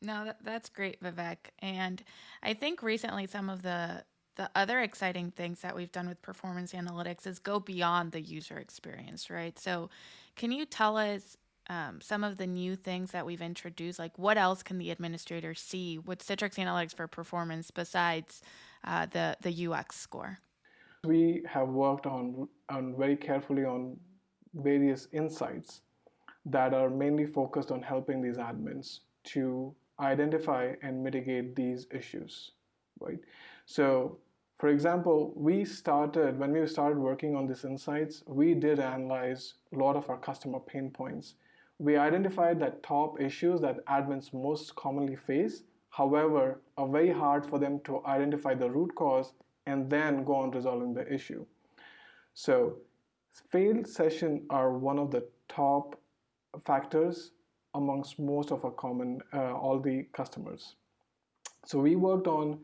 No, 0.05 0.25
that, 0.25 0.38
that's 0.43 0.69
great, 0.69 1.01
Vivek. 1.01 1.38
And 1.59 2.03
I 2.43 2.53
think 2.53 2.83
recently 2.83 3.25
some 3.27 3.50
of 3.50 3.63
the 3.63 4.03
the 4.35 4.50
other 4.53 4.81
exciting 4.81 5.31
things 5.31 5.62
that 5.62 5.74
we've 5.74 5.93
done 5.93 6.09
with 6.09 6.21
performance 6.21 6.74
analytics 6.74 7.25
is 7.25 7.39
go 7.39 7.57
beyond 7.57 8.12
the 8.12 8.19
user 8.19 8.57
experience, 8.57 9.29
right? 9.29 9.57
So, 9.57 9.89
can 10.35 10.51
you 10.51 10.65
tell 10.65 10.97
us 10.97 11.38
um, 11.69 12.01
some 12.01 12.21
of 12.24 12.38
the 12.38 12.45
new 12.45 12.75
things 12.75 13.12
that 13.12 13.25
we've 13.25 13.41
introduced? 13.41 13.97
Like, 13.97 14.19
what 14.19 14.38
else 14.38 14.62
can 14.62 14.77
the 14.77 14.91
administrator 14.91 15.53
see 15.53 16.00
with 16.00 16.19
Citrix 16.19 16.55
Analytics 16.55 16.93
for 16.93 17.07
performance 17.07 17.71
besides 17.71 18.41
uh, 18.83 19.07
the 19.07 19.38
the 19.41 19.67
UX 19.67 19.95
score? 19.95 20.39
We 21.05 21.43
have 21.47 21.69
worked 21.69 22.05
on 22.05 22.47
on 22.69 22.95
very 22.97 23.15
carefully 23.15 23.63
on 23.63 23.97
various 24.53 25.07
insights 25.13 25.81
that 26.45 26.74
are 26.74 26.89
mainly 26.89 27.25
focused 27.25 27.71
on 27.71 27.81
helping 27.81 28.21
these 28.21 28.38
admins 28.38 29.00
to 29.24 29.74
identify 29.99 30.73
and 30.81 31.03
mitigate 31.03 31.55
these 31.55 31.87
issues, 31.91 32.51
right? 32.99 33.19
So 33.65 34.19
for 34.57 34.69
example, 34.69 35.33
we 35.35 35.65
started, 35.65 36.39
when 36.39 36.53
we 36.53 36.65
started 36.67 36.97
working 36.97 37.35
on 37.35 37.45
these 37.45 37.65
insights, 37.65 38.23
we 38.25 38.53
did 38.53 38.79
analyze 38.79 39.55
a 39.73 39.77
lot 39.77 39.97
of 39.97 40.09
our 40.09 40.17
customer 40.17 40.59
pain 40.59 40.89
points. 40.91 41.35
We 41.77 41.97
identified 41.97 42.59
that 42.61 42.81
top 42.81 43.19
issues 43.19 43.59
that 43.61 43.85
admins 43.87 44.33
most 44.33 44.73
commonly 44.75 45.17
face, 45.17 45.63
however, 45.89 46.61
are 46.77 46.87
very 46.87 47.11
hard 47.11 47.45
for 47.45 47.59
them 47.59 47.81
to 47.81 48.05
identify 48.05 48.53
the 48.53 48.71
root 48.71 48.95
cause 48.95 49.33
and 49.65 49.89
then 49.89 50.23
go 50.23 50.35
on 50.35 50.51
resolving 50.51 50.93
the 50.93 51.11
issue. 51.13 51.45
So, 52.33 52.77
failed 53.49 53.87
sessions 53.87 54.43
are 54.49 54.71
one 54.77 54.99
of 54.99 55.11
the 55.11 55.27
top 55.49 55.99
factors 56.65 57.31
amongst 57.75 58.20
most 58.20 58.51
of 58.51 58.65
our 58.65 58.72
common, 58.72 59.22
uh, 59.34 59.53
all 59.53 59.79
the 59.79 60.03
customers. 60.13 60.75
So, 61.65 61.79
we 61.79 61.96
worked 61.96 62.27
on 62.27 62.60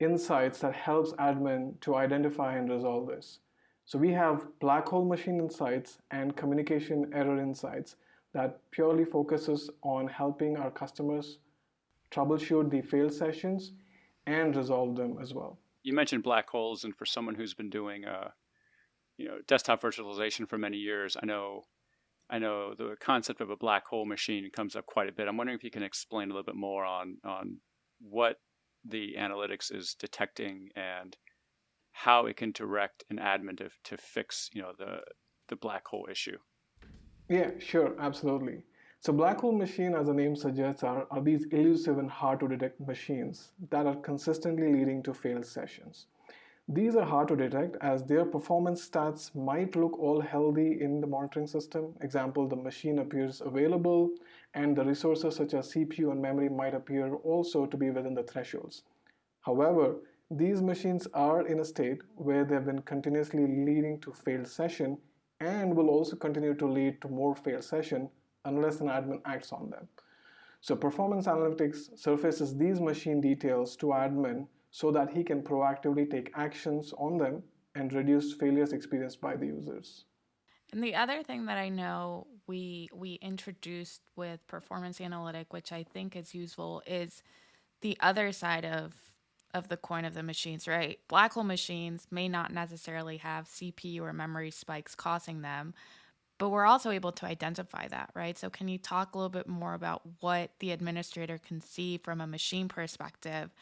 insights 0.00 0.58
that 0.60 0.74
helps 0.74 1.12
admin 1.12 1.80
to 1.80 1.96
identify 1.96 2.56
and 2.56 2.70
resolve 2.70 3.06
this. 3.06 3.38
So 3.86 3.98
we 3.98 4.12
have 4.12 4.46
black 4.60 4.88
hole 4.88 5.04
machine 5.04 5.38
insights 5.38 5.98
and 6.10 6.34
communication 6.36 7.10
error 7.12 7.38
insights 7.38 7.96
that 8.32 8.58
purely 8.70 9.04
focuses 9.04 9.70
on 9.82 10.08
helping 10.08 10.56
our 10.56 10.70
customers 10.70 11.38
troubleshoot 12.10 12.70
the 12.70 12.80
failed 12.80 13.12
sessions 13.12 13.72
and 14.26 14.56
resolve 14.56 14.96
them 14.96 15.18
as 15.20 15.34
well. 15.34 15.58
You 15.82 15.92
mentioned 15.92 16.22
black 16.22 16.48
holes, 16.48 16.84
and 16.84 16.96
for 16.96 17.04
someone 17.04 17.34
who's 17.34 17.52
been 17.52 17.68
doing, 17.68 18.06
uh, 18.06 18.30
you 19.18 19.28
know, 19.28 19.38
desktop 19.46 19.82
virtualization 19.82 20.48
for 20.48 20.56
many 20.56 20.78
years, 20.78 21.16
I 21.22 21.26
know, 21.26 21.64
I 22.30 22.38
know 22.38 22.74
the 22.74 22.96
concept 23.00 23.40
of 23.40 23.50
a 23.50 23.56
black 23.56 23.86
hole 23.86 24.06
machine 24.06 24.50
comes 24.50 24.76
up 24.76 24.86
quite 24.86 25.08
a 25.08 25.12
bit. 25.12 25.28
I'm 25.28 25.36
wondering 25.36 25.58
if 25.58 25.64
you 25.64 25.70
can 25.70 25.82
explain 25.82 26.30
a 26.30 26.34
little 26.34 26.44
bit 26.44 26.56
more 26.56 26.84
on 26.84 27.18
on 27.24 27.58
what 28.00 28.40
the 28.84 29.16
analytics 29.18 29.74
is 29.74 29.94
detecting 29.98 30.68
and 30.74 31.16
how 31.92 32.26
it 32.26 32.36
can 32.36 32.52
direct 32.52 33.04
an 33.08 33.18
admin 33.18 33.56
to, 33.58 33.70
to 33.84 33.96
fix 33.96 34.50
you 34.52 34.62
know 34.62 34.72
the 34.78 35.00
the 35.48 35.56
black 35.56 35.86
hole 35.86 36.08
issue. 36.10 36.38
Yeah 37.28 37.50
sure 37.58 37.94
absolutely. 38.00 38.62
So 39.00 39.12
black 39.12 39.40
hole 39.40 39.52
machine 39.52 39.94
as 39.94 40.06
the 40.06 40.14
name 40.14 40.34
suggests 40.34 40.82
are, 40.82 41.06
are 41.10 41.20
these 41.20 41.44
elusive 41.52 41.98
and 41.98 42.10
hard 42.10 42.40
to 42.40 42.48
detect 42.48 42.80
machines 42.80 43.52
that 43.68 43.86
are 43.86 43.96
consistently 43.96 44.72
leading 44.72 45.02
to 45.02 45.12
failed 45.12 45.44
sessions 45.44 46.06
these 46.66 46.96
are 46.96 47.04
hard 47.04 47.28
to 47.28 47.36
detect 47.36 47.76
as 47.82 48.02
their 48.04 48.24
performance 48.24 48.88
stats 48.88 49.34
might 49.34 49.76
look 49.76 49.98
all 49.98 50.20
healthy 50.20 50.80
in 50.80 50.98
the 51.00 51.06
monitoring 51.06 51.46
system 51.46 51.92
example 52.00 52.48
the 52.48 52.56
machine 52.56 53.00
appears 53.00 53.42
available 53.42 54.10
and 54.54 54.74
the 54.74 54.84
resources 54.84 55.36
such 55.36 55.52
as 55.52 55.72
CPU 55.72 56.10
and 56.10 56.22
memory 56.22 56.48
might 56.48 56.74
appear 56.74 57.16
also 57.16 57.66
to 57.66 57.76
be 57.76 57.90
within 57.90 58.14
the 58.14 58.22
thresholds. 58.22 58.82
However, 59.42 59.96
these 60.30 60.62
machines 60.62 61.06
are 61.12 61.46
in 61.46 61.60
a 61.60 61.64
state 61.64 62.00
where 62.14 62.46
they've 62.46 62.64
been 62.64 62.80
continuously 62.80 63.46
leading 63.46 64.00
to 64.00 64.12
failed 64.12 64.48
session 64.48 64.96
and 65.40 65.76
will 65.76 65.90
also 65.90 66.16
continue 66.16 66.54
to 66.54 66.66
lead 66.66 67.00
to 67.02 67.08
more 67.08 67.36
failed 67.36 67.64
session 67.64 68.08
unless 68.46 68.80
an 68.80 68.86
admin 68.86 69.20
acts 69.26 69.52
on 69.52 69.68
them. 69.68 69.86
So 70.62 70.74
performance 70.74 71.26
analytics 71.26 71.98
surfaces 71.98 72.56
these 72.56 72.80
machine 72.80 73.20
details 73.20 73.76
to 73.76 73.88
admin 73.88 74.46
so 74.74 74.90
that 74.90 75.08
he 75.08 75.22
can 75.22 75.40
proactively 75.40 76.10
take 76.10 76.32
actions 76.34 76.92
on 76.98 77.16
them 77.16 77.40
and 77.76 77.92
reduce 77.92 78.32
failures 78.32 78.72
experienced 78.72 79.20
by 79.20 79.36
the 79.36 79.46
users. 79.46 80.06
And 80.72 80.82
the 80.82 80.96
other 80.96 81.22
thing 81.22 81.46
that 81.46 81.58
I 81.58 81.68
know 81.68 82.26
we 82.48 82.88
we 82.92 83.12
introduced 83.22 84.00
with 84.16 84.44
performance 84.48 85.00
analytic, 85.00 85.52
which 85.52 85.70
I 85.70 85.84
think 85.84 86.16
is 86.16 86.34
useful, 86.34 86.82
is 86.88 87.22
the 87.82 87.96
other 88.00 88.32
side 88.32 88.64
of 88.64 88.94
of 89.54 89.68
the 89.68 89.76
coin 89.76 90.04
of 90.04 90.14
the 90.14 90.24
machines, 90.24 90.66
right? 90.66 90.98
Black 91.06 91.34
hole 91.34 91.44
machines 91.44 92.08
may 92.10 92.28
not 92.28 92.52
necessarily 92.52 93.18
have 93.18 93.46
CPU 93.46 94.00
or 94.00 94.12
memory 94.12 94.50
spikes 94.50 94.96
causing 94.96 95.42
them, 95.42 95.72
but 96.38 96.48
we're 96.48 96.66
also 96.66 96.90
able 96.90 97.12
to 97.12 97.26
identify 97.26 97.86
that, 97.86 98.10
right? 98.16 98.36
So, 98.36 98.50
can 98.50 98.66
you 98.66 98.78
talk 98.78 99.14
a 99.14 99.18
little 99.18 99.30
bit 99.30 99.46
more 99.46 99.74
about 99.74 100.02
what 100.18 100.50
the 100.58 100.72
administrator 100.72 101.38
can 101.38 101.60
see 101.60 101.98
from 101.98 102.20
a 102.20 102.26
machine 102.26 102.66
perspective 102.66 103.54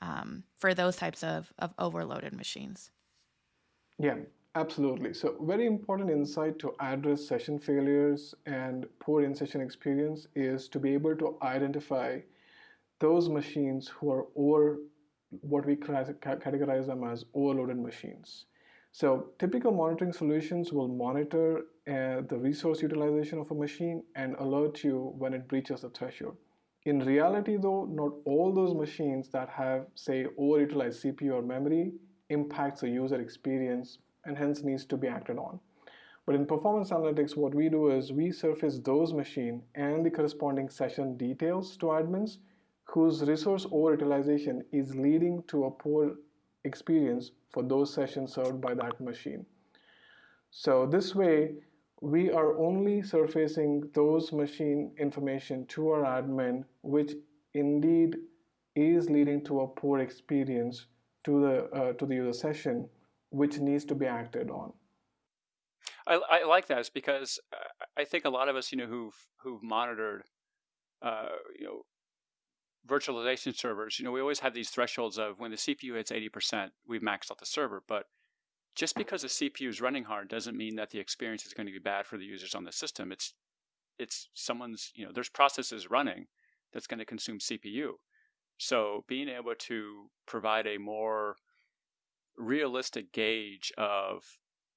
um, 0.00 0.44
for 0.56 0.74
those 0.74 0.96
types 0.96 1.22
of, 1.22 1.52
of 1.58 1.72
overloaded 1.78 2.32
machines? 2.32 2.90
Yeah, 3.98 4.16
Absolutely. 4.54 5.14
So, 5.14 5.36
very 5.42 5.66
important 5.66 6.10
insight 6.10 6.58
to 6.60 6.74
address 6.80 7.24
session 7.24 7.60
failures 7.60 8.34
and 8.46 8.86
poor 8.98 9.22
in 9.22 9.32
session 9.32 9.60
experience 9.60 10.26
is 10.34 10.66
to 10.70 10.80
be 10.80 10.94
able 10.94 11.14
to 11.16 11.36
identify 11.42 12.18
those 12.98 13.28
machines 13.28 13.86
who 13.86 14.10
are 14.10 14.26
over 14.34 14.78
what 15.42 15.64
we 15.64 15.76
categorize 15.76 16.86
them 16.86 17.04
as 17.04 17.24
overloaded 17.34 17.78
machines. 17.78 18.46
So, 18.90 19.28
typical 19.38 19.70
monitoring 19.70 20.12
solutions 20.12 20.72
will 20.72 20.88
monitor 20.88 21.58
uh, 21.86 22.22
the 22.28 22.38
resource 22.38 22.82
utilization 22.82 23.38
of 23.38 23.50
a 23.52 23.54
machine 23.54 24.02
and 24.16 24.34
alert 24.40 24.82
you 24.82 25.14
when 25.18 25.34
it 25.34 25.46
breaches 25.46 25.82
the 25.82 25.90
threshold. 25.90 26.36
In 26.88 27.00
reality, 27.00 27.58
though, 27.58 27.84
not 27.84 28.12
all 28.24 28.50
those 28.50 28.74
machines 28.74 29.28
that 29.28 29.50
have, 29.50 29.84
say, 29.94 30.24
overutilized 30.40 31.04
CPU 31.04 31.34
or 31.34 31.42
memory 31.42 31.92
impacts 32.30 32.80
the 32.80 32.88
user 32.88 33.20
experience 33.20 33.98
and 34.24 34.38
hence 34.38 34.62
needs 34.62 34.86
to 34.86 34.96
be 34.96 35.06
acted 35.06 35.36
on. 35.36 35.60
But 36.24 36.34
in 36.34 36.46
performance 36.46 36.88
analytics, 36.88 37.36
what 37.36 37.54
we 37.54 37.68
do 37.68 37.90
is 37.90 38.10
we 38.10 38.32
surface 38.32 38.78
those 38.78 39.12
machine 39.12 39.60
and 39.74 40.02
the 40.02 40.10
corresponding 40.10 40.70
session 40.70 41.18
details 41.18 41.76
to 41.76 41.86
admins 41.98 42.38
whose 42.84 43.20
resource 43.22 43.66
overutilization 43.66 44.62
is 44.72 44.94
leading 44.94 45.42
to 45.48 45.66
a 45.66 45.70
poor 45.70 46.14
experience 46.64 47.32
for 47.50 47.62
those 47.62 47.92
sessions 47.92 48.32
served 48.32 48.62
by 48.62 48.72
that 48.72 48.98
machine. 48.98 49.44
So 50.50 50.86
this 50.86 51.14
way, 51.14 51.52
we 52.00 52.30
are 52.30 52.58
only 52.58 53.02
surfacing 53.02 53.90
those 53.94 54.32
machine 54.32 54.92
information 54.98 55.66
to 55.66 55.90
our 55.90 56.02
admin, 56.04 56.64
which 56.82 57.12
indeed 57.54 58.16
is 58.76 59.10
leading 59.10 59.44
to 59.44 59.60
a 59.60 59.68
poor 59.68 59.98
experience 59.98 60.86
to 61.24 61.40
the 61.40 61.78
uh, 61.78 61.92
to 61.94 62.06
the 62.06 62.14
user 62.14 62.32
session 62.32 62.88
which 63.30 63.58
needs 63.58 63.84
to 63.84 63.94
be 63.94 64.06
acted 64.06 64.50
on. 64.50 64.72
I, 66.06 66.20
I 66.30 66.44
like 66.44 66.68
that 66.68 66.90
because 66.94 67.38
I 67.96 68.04
think 68.04 68.24
a 68.24 68.30
lot 68.30 68.48
of 68.48 68.56
us, 68.56 68.72
you 68.72 68.78
know, 68.78 68.86
who've 68.86 69.28
who've 69.42 69.62
monitored, 69.62 70.22
uh, 71.02 71.36
you 71.58 71.66
know, 71.66 71.82
virtualization 72.86 73.54
servers, 73.54 73.98
you 73.98 74.04
know, 74.04 74.12
we 74.12 74.20
always 74.20 74.40
have 74.40 74.54
these 74.54 74.70
thresholds 74.70 75.18
of 75.18 75.38
when 75.38 75.50
the 75.50 75.56
CPU 75.56 75.96
hits 75.96 76.12
eighty 76.12 76.28
percent, 76.28 76.72
we've 76.86 77.02
maxed 77.02 77.30
out 77.30 77.38
the 77.38 77.46
server. 77.46 77.82
But 77.86 78.04
just 78.78 78.94
because 78.94 79.22
the 79.22 79.28
CPU 79.28 79.68
is 79.68 79.80
running 79.80 80.04
hard 80.04 80.28
doesn't 80.28 80.56
mean 80.56 80.76
that 80.76 80.90
the 80.90 81.00
experience 81.00 81.44
is 81.44 81.52
going 81.52 81.66
to 81.66 81.72
be 81.72 81.80
bad 81.80 82.06
for 82.06 82.16
the 82.16 82.24
users 82.24 82.54
on 82.54 82.62
the 82.62 82.70
system. 82.70 83.10
It's 83.10 83.34
it's 83.98 84.28
someone's, 84.34 84.92
you 84.94 85.04
know, 85.04 85.10
there's 85.12 85.28
processes 85.28 85.90
running 85.90 86.26
that's 86.72 86.86
going 86.86 87.00
to 87.00 87.04
consume 87.04 87.40
CPU. 87.40 87.94
So 88.56 89.04
being 89.08 89.28
able 89.28 89.54
to 89.58 90.10
provide 90.26 90.68
a 90.68 90.78
more 90.78 91.34
realistic 92.36 93.12
gauge 93.12 93.72
of 93.76 94.22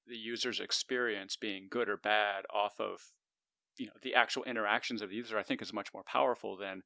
the 0.08 0.16
user's 0.16 0.58
experience 0.58 1.36
being 1.36 1.68
good 1.70 1.88
or 1.88 1.96
bad 1.96 2.42
off 2.52 2.80
of 2.80 2.98
you 3.78 3.86
know 3.86 3.92
the 4.02 4.16
actual 4.16 4.42
interactions 4.42 5.00
of 5.00 5.10
the 5.10 5.16
user, 5.16 5.38
I 5.38 5.44
think 5.44 5.62
is 5.62 5.72
much 5.72 5.94
more 5.94 6.02
powerful 6.04 6.56
than 6.56 6.82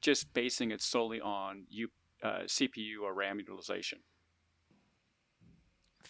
just 0.00 0.34
basing 0.34 0.72
it 0.72 0.82
solely 0.82 1.20
on 1.20 1.66
U, 1.70 1.88
uh, 2.20 2.40
CPU 2.46 3.02
or 3.04 3.14
RAM 3.14 3.38
utilization. 3.38 4.00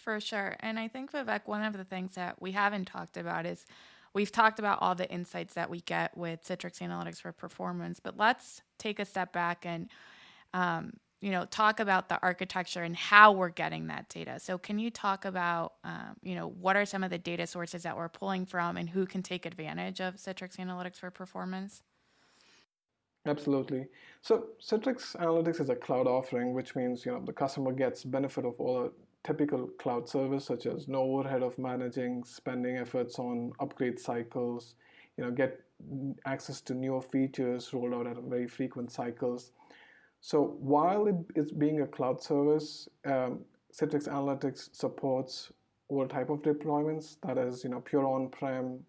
For 0.03 0.19
sure, 0.19 0.57
and 0.59 0.77
I 0.77 0.89
think 0.89 1.13
Vivek, 1.13 1.41
one 1.45 1.63
of 1.63 1.77
the 1.77 1.85
things 1.85 2.15
that 2.15 2.41
we 2.41 2.51
haven't 2.51 2.85
talked 2.85 3.15
about 3.15 3.45
is 3.45 3.65
we've 4.13 4.33
talked 4.33 4.59
about 4.59 4.79
all 4.81 4.95
the 4.95 5.09
insights 5.09 5.53
that 5.53 5.69
we 5.69 5.79
get 5.79 6.17
with 6.17 6.43
Citrix 6.45 6.79
Analytics 6.79 7.21
for 7.21 7.31
Performance, 7.31 8.01
but 8.01 8.17
let's 8.17 8.63
take 8.77 8.99
a 8.99 9.05
step 9.05 9.31
back 9.31 9.65
and 9.65 9.89
um, 10.53 10.91
you 11.21 11.31
know 11.31 11.45
talk 11.45 11.79
about 11.79 12.09
the 12.09 12.21
architecture 12.21 12.83
and 12.83 12.97
how 12.97 13.31
we're 13.31 13.47
getting 13.47 13.87
that 13.87 14.09
data. 14.09 14.41
So 14.41 14.57
can 14.57 14.77
you 14.77 14.91
talk 14.91 15.23
about 15.23 15.75
um, 15.85 16.17
you 16.21 16.35
know 16.35 16.49
what 16.49 16.75
are 16.75 16.85
some 16.85 17.01
of 17.05 17.09
the 17.09 17.17
data 17.17 17.47
sources 17.47 17.83
that 17.83 17.95
we're 17.95 18.09
pulling 18.09 18.45
from 18.45 18.75
and 18.75 18.89
who 18.89 19.05
can 19.05 19.23
take 19.23 19.45
advantage 19.45 20.01
of 20.01 20.15
citrix 20.17 20.57
analytics 20.57 20.97
for 20.97 21.11
performance? 21.11 21.81
Absolutely. 23.25 23.87
So 24.21 24.47
citrix 24.61 25.15
analytics 25.15 25.61
is 25.61 25.69
a 25.69 25.77
cloud 25.77 26.07
offering 26.07 26.53
which 26.53 26.75
means 26.75 27.05
you 27.05 27.13
know 27.13 27.21
the 27.23 27.31
customer 27.31 27.71
gets 27.71 28.03
benefit 28.03 28.43
of 28.43 28.59
all 28.59 28.91
typical 29.23 29.67
cloud 29.79 30.07
service 30.07 30.45
such 30.45 30.65
as 30.65 30.87
no 30.87 31.01
overhead 31.01 31.43
of 31.43 31.57
managing 31.57 32.23
spending 32.23 32.77
efforts 32.77 33.19
on 33.19 33.51
upgrade 33.59 33.99
cycles 33.99 34.75
you 35.17 35.23
know 35.23 35.31
get 35.31 35.61
access 36.25 36.61
to 36.61 36.73
newer 36.73 37.01
features 37.01 37.73
rolled 37.73 37.93
out 37.93 38.07
at 38.07 38.23
very 38.23 38.47
frequent 38.47 38.91
cycles 38.91 39.51
so 40.25 40.55
while 40.61 41.07
it 41.07 41.15
is 41.35 41.51
being 41.51 41.81
a 41.81 41.85
cloud 41.85 42.23
service, 42.23 42.87
um, 43.03 43.41
Citrix 43.73 44.07
Analytics 44.07 44.73
supports 44.73 45.51
all 45.89 46.07
type 46.07 46.29
of 46.29 46.41
deployments, 46.41 47.17
that 47.27 47.37
is, 47.37 47.61
you 47.65 47.69
know, 47.69 47.81
pure 47.81 48.07
on-prem, 48.07 48.79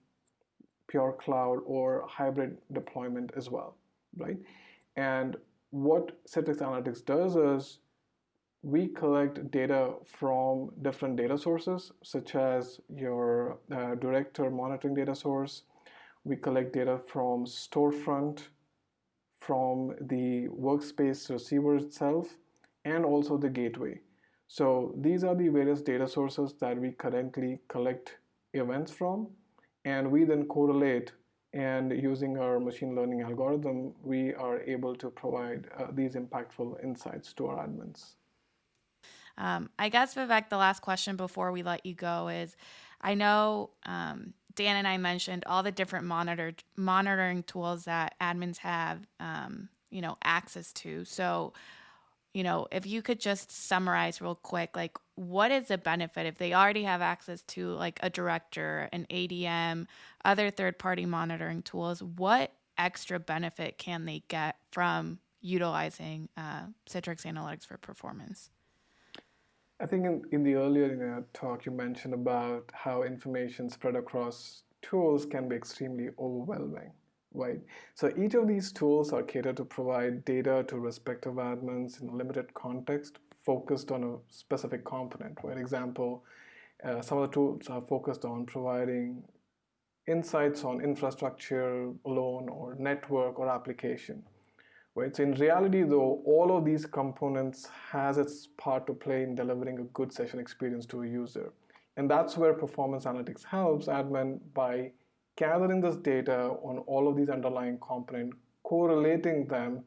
pure 0.87 1.17
cloud, 1.19 1.59
or 1.67 2.05
hybrid 2.09 2.59
deployment 2.73 3.33
as 3.37 3.51
well, 3.51 3.75
right? 4.17 4.39
And 4.95 5.37
what 5.71 6.25
Citrix 6.25 6.59
Analytics 6.59 7.05
does 7.05 7.35
is 7.35 7.81
we 8.65 8.89
collect 8.89 9.51
data 9.51 9.93
from 10.07 10.71
different 10.81 11.17
data 11.17 11.37
sources, 11.37 11.93
such 12.03 12.35
as 12.35 12.81
your 12.89 13.59
uh, 13.71 13.95
director 13.97 14.51
monitoring 14.51 14.95
data 14.95 15.15
source. 15.15 15.65
We 16.25 16.37
collect 16.37 16.73
data 16.73 16.99
from 17.07 17.45
storefront, 17.45 18.45
from 19.39 19.95
the 20.01 20.49
workspace 20.49 21.29
receiver 21.29 21.77
itself 21.77 22.29
and 22.87 23.05
also 23.05 23.37
the 23.37 23.51
gateway. 23.51 24.01
So 24.49 24.95
these 24.97 25.25
are 25.25 25.35
the 25.35 25.49
various 25.49 25.83
data 25.83 26.09
sources 26.09 26.55
that 26.61 26.79
we 26.81 26.93
currently 26.93 27.61
collect 27.69 28.17
events 28.55 28.91
from 28.91 29.29
and 29.85 30.11
we 30.11 30.25
then 30.25 30.47
correlate 30.47 31.13
and 31.53 31.93
using 31.93 32.39
our 32.39 32.59
machine 32.59 32.97
learning 32.97 33.21
algorithm 33.21 33.93
we 34.03 34.33
are 34.35 34.61
able 34.63 34.95
to 34.97 35.11
provide 35.11 35.67
uh, 35.79 35.89
these 35.93 36.15
impactful 36.15 36.83
insights 36.83 37.35
to 37.35 37.47
our 37.47 37.67
admins. 37.67 38.15
Um, 39.37 39.71
I 39.79 39.89
guess 39.89 40.15
Vivek, 40.15 40.49
the 40.49 40.57
last 40.57 40.81
question 40.81 41.17
before 41.17 41.53
we 41.53 41.63
let 41.63 41.85
you 41.85 41.95
go 41.95 42.29
is, 42.29 42.57
I 43.01 43.15
know 43.15 43.71
um, 43.85 44.35
Dan 44.55 44.77
and 44.77 44.89
I 44.89 44.97
mentioned 44.97 45.45
all 45.47 45.63
the 45.63 45.73
different 45.73 46.07
monitored 46.07 46.63
monitoring 46.77 47.43
tools 47.43 47.85
that 47.85 48.15
admins 48.21 48.59
have, 48.59 49.07
um, 49.21 49.69
you 49.91 50.01
know, 50.01 50.17
access 50.23 50.73
to. 50.75 51.05
So, 51.05 51.53
you 52.33 52.43
know, 52.43 52.67
if 52.73 52.87
you 52.87 53.03
could 53.03 53.21
just 53.21 53.51
summarize 53.51 54.21
real 54.21 54.35
quick, 54.35 54.77
like 54.77 54.97
what 55.17 55.51
is 55.51 55.69
the 55.69 55.79
benefit 55.79 56.27
if 56.27 56.39
they 56.39 56.53
already 56.53 56.85
have 56.85 57.01
access 57.01 57.43
to 57.43 57.69
like 57.71 57.99
a 58.03 58.11
director, 58.11 58.89
an 58.93 59.07
ADM, 59.11 59.87
other 60.25 60.51
third 60.51 60.79
party 60.79 61.07
monitoring 61.07 61.63
tools? 61.63 62.03
What 62.03 62.53
extra 62.79 63.21
benefit 63.21 63.79
can 63.79 64.05
they 64.05 64.23
get 64.29 64.57
from 64.71 65.19
utilizing 65.41 66.29
uh, 66.37 66.67
Citrix 66.89 67.25
Analytics 67.25 67.67
for 67.67 67.77
performance? 67.77 68.51
I 69.85 69.87
think 69.87 70.07
in, 70.07 70.23
in 70.33 70.43
the 70.43 70.55
earlier 70.55 70.91
in 70.91 71.03
our 71.03 71.27
talk, 71.35 71.67
you 71.67 71.73
mentioned 71.73 72.15
about 72.15 72.71
how 72.73 73.03
information 73.03 73.69
spread 73.69 73.97
across 73.97 74.63
tools 74.81 75.27
can 75.27 75.47
be 75.47 75.57
extremely 75.57 76.09
overwhelming, 76.19 76.91
right? 77.35 77.61
So 77.95 78.11
each 78.17 78.33
of 78.33 78.49
these 78.49 78.73
tools 78.73 79.13
are 79.13 79.23
catered 79.23 79.59
to 79.59 79.67
provide 79.67 80.25
data 80.25 80.65
to 80.69 80.79
respective 80.79 81.35
admins 81.35 82.01
in 82.01 82.09
a 82.09 82.17
limited 82.17 82.55
context 82.55 83.19
focused 83.45 83.93
on 83.93 84.05
a 84.05 84.17
specific 84.31 84.87
component. 84.87 85.39
For 85.39 85.53
example, 85.53 86.25
uh, 86.83 87.03
some 87.03 87.19
of 87.19 87.29
the 87.29 87.35
tools 87.35 87.69
are 87.69 87.83
focused 87.87 88.25
on 88.25 88.47
providing 88.47 89.23
insights 90.09 90.65
on 90.65 90.81
infrastructure 90.81 91.93
alone 92.07 92.49
or 92.49 92.75
network 92.79 93.39
or 93.39 93.51
application 93.51 94.23
right? 94.95 95.15
So 95.15 95.23
in 95.23 95.33
reality, 95.35 95.83
though, 95.83 96.23
all 96.25 96.57
of 96.57 96.65
these 96.65 96.87
components 96.87 97.69
has 97.91 98.19
its 98.19 98.49
part 98.57 98.87
to 98.87 98.95
play 98.95 99.23
in 99.23 99.35
delivering 99.35 99.79
a 99.79 99.85
good 99.85 100.13
session 100.13 100.39
experience 100.39 100.87
to 100.87 101.03
a 101.03 101.07
user. 101.07 101.53
And 101.97 102.11
that's 102.11 102.37
where 102.37 102.55
performance 102.55 103.05
analytics 103.05 103.45
helps 103.45 103.87
admin 103.87 104.41
by 104.53 104.93
gathering 105.37 105.81
this 105.81 105.97
data 105.97 106.57
on 106.63 106.79
all 106.87 107.09
of 107.09 107.17
these 107.17 107.29
underlying 107.29 107.79
components, 107.79 108.37
correlating 108.63 109.47
them 109.47 109.85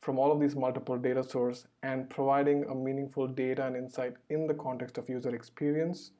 from 0.00 0.18
all 0.18 0.32
of 0.32 0.40
these 0.40 0.56
multiple 0.56 0.98
data 0.98 1.22
sources 1.22 1.66
and 1.82 2.10
providing 2.10 2.64
a 2.64 2.74
meaningful 2.74 3.26
data 3.26 3.66
and 3.66 3.76
insight 3.76 4.14
in 4.30 4.46
the 4.46 4.54
context 4.54 4.98
of 4.98 5.08
user 5.08 5.34
experience. 5.34 6.10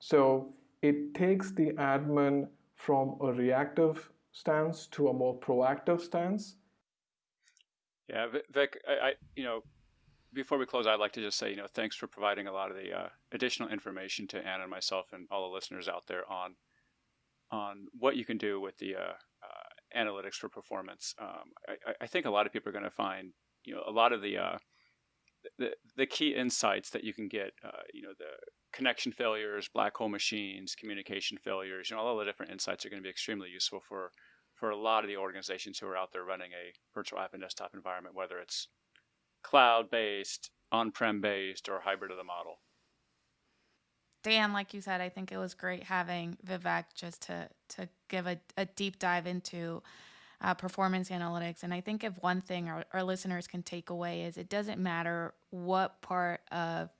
So 0.00 0.52
it 0.82 1.14
takes 1.14 1.50
the 1.52 1.72
admin 1.72 2.48
from 2.76 3.16
a 3.20 3.32
reactive 3.32 4.10
stance 4.32 4.86
to 4.88 5.08
a 5.08 5.12
more 5.12 5.38
proactive 5.38 6.00
stance 6.00 6.56
yeah, 8.08 8.26
Vic, 8.52 8.78
I, 8.86 8.92
I, 8.92 9.12
you 9.36 9.44
know, 9.44 9.60
before 10.32 10.58
we 10.58 10.66
close, 10.66 10.86
I'd 10.86 11.00
like 11.00 11.12
to 11.12 11.20
just 11.20 11.38
say, 11.38 11.50
you 11.50 11.56
know, 11.56 11.66
thanks 11.72 11.94
for 11.94 12.06
providing 12.06 12.46
a 12.46 12.52
lot 12.52 12.70
of 12.70 12.76
the 12.76 12.92
uh, 12.92 13.08
additional 13.32 13.68
information 13.68 14.26
to 14.28 14.38
Ana 14.38 14.62
and 14.62 14.70
myself 14.70 15.12
and 15.12 15.26
all 15.30 15.48
the 15.48 15.54
listeners 15.54 15.88
out 15.88 16.06
there 16.06 16.30
on 16.30 16.54
on 17.50 17.86
what 17.98 18.16
you 18.16 18.24
can 18.24 18.38
do 18.38 18.58
with 18.58 18.78
the 18.78 18.96
uh, 18.96 19.12
uh, 19.42 19.98
analytics 19.98 20.36
for 20.36 20.48
performance. 20.48 21.14
Um, 21.20 21.52
I, 21.68 21.92
I, 22.00 22.06
think 22.06 22.24
a 22.24 22.30
lot 22.30 22.46
of 22.46 22.52
people 22.52 22.70
are 22.70 22.72
going 22.72 22.84
to 22.84 22.90
find, 22.90 23.34
you 23.66 23.74
know, 23.74 23.82
a 23.86 23.90
lot 23.90 24.14
of 24.14 24.22
the 24.22 24.38
uh, 24.38 24.56
the, 25.58 25.72
the 25.96 26.06
key 26.06 26.34
insights 26.34 26.88
that 26.90 27.04
you 27.04 27.12
can 27.12 27.28
get, 27.28 27.52
uh, 27.62 27.82
you 27.92 28.00
know, 28.00 28.12
the 28.18 28.24
connection 28.72 29.12
failures, 29.12 29.68
black 29.72 29.96
hole 29.96 30.08
machines, 30.08 30.74
communication 30.74 31.36
failures, 31.36 31.90
you 31.90 31.96
know, 31.96 32.02
all 32.02 32.16
the 32.16 32.24
different 32.24 32.52
insights 32.52 32.86
are 32.86 32.88
going 32.88 33.02
to 33.02 33.06
be 33.06 33.10
extremely 33.10 33.50
useful 33.50 33.80
for 33.86 34.12
for 34.62 34.70
a 34.70 34.76
lot 34.76 35.02
of 35.02 35.08
the 35.08 35.16
organizations 35.16 35.80
who 35.80 35.88
are 35.88 35.96
out 35.96 36.12
there 36.12 36.22
running 36.22 36.52
a 36.52 36.72
virtual 36.94 37.18
app 37.18 37.32
and 37.32 37.42
desktop 37.42 37.74
environment, 37.74 38.14
whether 38.14 38.38
it's 38.38 38.68
cloud 39.42 39.90
based, 39.90 40.52
on 40.70 40.92
prem 40.92 41.20
based, 41.20 41.68
or 41.68 41.80
hybrid 41.80 42.12
of 42.12 42.16
the 42.16 42.22
model. 42.22 42.60
Dan, 44.22 44.52
like 44.52 44.72
you 44.72 44.80
said, 44.80 45.00
I 45.00 45.08
think 45.08 45.32
it 45.32 45.36
was 45.36 45.52
great 45.52 45.82
having 45.82 46.38
Vivek 46.46 46.84
just 46.94 47.22
to 47.22 47.48
to 47.70 47.88
give 48.08 48.28
a, 48.28 48.38
a 48.56 48.66
deep 48.66 49.00
dive 49.00 49.26
into 49.26 49.82
uh, 50.40 50.54
performance 50.54 51.10
analytics. 51.10 51.64
And 51.64 51.74
I 51.74 51.80
think 51.80 52.04
if 52.04 52.12
one 52.22 52.40
thing 52.40 52.68
our, 52.68 52.84
our 52.92 53.02
listeners 53.02 53.48
can 53.48 53.64
take 53.64 53.90
away 53.90 54.22
is 54.22 54.36
it 54.36 54.48
doesn't 54.48 54.78
matter 54.80 55.34
what 55.50 56.00
part 56.02 56.40
of 56.52 56.90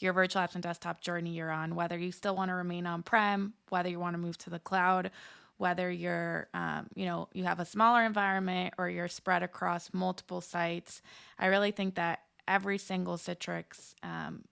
your 0.00 0.12
virtual 0.12 0.42
apps 0.42 0.52
and 0.52 0.62
desktop 0.62 1.00
journey 1.00 1.30
you're 1.30 1.50
on, 1.50 1.76
whether 1.76 1.96
you 1.96 2.12
still 2.12 2.36
want 2.36 2.50
to 2.50 2.54
remain 2.54 2.86
on 2.86 3.02
prem, 3.02 3.54
whether 3.70 3.88
you 3.88 3.98
want 3.98 4.12
to 4.12 4.18
move 4.18 4.36
to 4.36 4.50
the 4.50 4.58
cloud, 4.58 5.10
whether 5.58 5.90
you're 5.90 6.48
um, 6.54 6.86
you 6.94 7.06
know 7.06 7.28
you 7.32 7.44
have 7.44 7.60
a 7.60 7.64
smaller 7.64 8.04
environment 8.04 8.74
or 8.78 8.88
you're 8.88 9.08
spread 9.08 9.42
across 9.42 9.90
multiple 9.92 10.40
sites 10.40 11.02
i 11.38 11.46
really 11.46 11.70
think 11.70 11.94
that 11.94 12.20
every 12.48 12.78
single 12.78 13.16
citrix 13.16 13.94
um, 14.02 14.44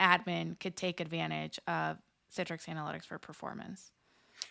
admin 0.00 0.58
could 0.58 0.76
take 0.76 1.00
advantage 1.00 1.58
of 1.66 1.98
citrix 2.34 2.66
analytics 2.66 3.04
for 3.04 3.18
performance 3.18 3.90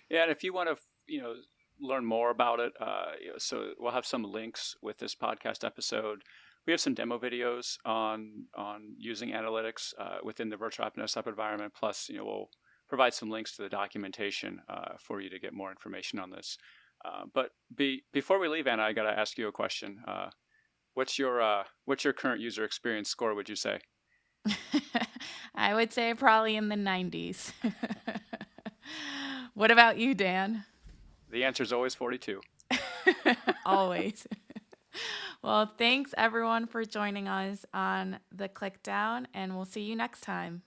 yeah 0.09 0.23
and 0.23 0.31
if 0.31 0.43
you 0.43 0.53
want 0.53 0.69
to 0.69 0.75
you 1.07 1.21
know 1.21 1.35
learn 1.79 2.05
more 2.05 2.29
about 2.29 2.59
it, 2.59 2.73
uh, 2.79 3.11
so 3.37 3.71
we'll 3.79 3.91
have 3.91 4.05
some 4.05 4.23
links 4.23 4.75
with 4.81 4.97
this 4.97 5.15
podcast 5.15 5.63
episode. 5.63 6.23
We 6.65 6.71
have 6.71 6.79
some 6.79 6.93
demo 6.93 7.19
videos 7.19 7.77
on 7.85 8.45
on 8.55 8.95
using 8.97 9.29
analytics 9.31 9.93
uh, 9.99 10.17
within 10.23 10.49
the 10.49 10.57
virtual 10.57 10.85
app 10.85 10.95
desktop 10.95 11.27
environment. 11.27 11.73
Plus, 11.77 12.09
you 12.09 12.17
know, 12.17 12.25
we'll 12.25 12.49
provide 12.87 13.13
some 13.13 13.29
links 13.29 13.55
to 13.55 13.63
the 13.63 13.69
documentation 13.69 14.61
uh, 14.69 14.93
for 14.99 15.21
you 15.21 15.29
to 15.29 15.39
get 15.39 15.53
more 15.53 15.69
information 15.69 16.19
on 16.19 16.29
this. 16.29 16.57
Uh, 17.03 17.23
but 17.33 17.49
be, 17.75 18.03
before 18.13 18.39
we 18.39 18.47
leave, 18.47 18.67
Ana, 18.67 18.83
I 18.83 18.93
got 18.93 19.03
to 19.03 19.17
ask 19.17 19.37
you 19.37 19.47
a 19.47 19.51
question. 19.51 19.99
Uh, 20.07 20.29
what's 20.93 21.19
your 21.19 21.41
uh, 21.41 21.63
what's 21.85 22.03
your 22.03 22.13
current 22.13 22.41
user 22.41 22.63
experience 22.63 23.09
score? 23.09 23.35
Would 23.35 23.49
you 23.49 23.55
say? 23.55 23.79
I 25.55 25.73
would 25.73 25.93
say 25.93 26.13
probably 26.13 26.55
in 26.55 26.69
the 26.69 26.75
90s. 26.75 27.51
what 29.53 29.71
about 29.71 29.97
you, 29.97 30.13
Dan? 30.13 30.65
The 31.31 31.43
answer 31.43 31.63
is 31.63 31.73
always 31.73 31.95
42. 31.95 32.41
always. 33.65 34.27
well, 35.41 35.71
thanks 35.77 36.13
everyone 36.17 36.67
for 36.67 36.85
joining 36.85 37.27
us 37.27 37.65
on 37.73 38.19
the 38.31 38.47
click 38.47 38.83
down, 38.83 39.27
and 39.33 39.55
we'll 39.55 39.65
see 39.65 39.81
you 39.81 39.95
next 39.95 40.21
time. 40.21 40.63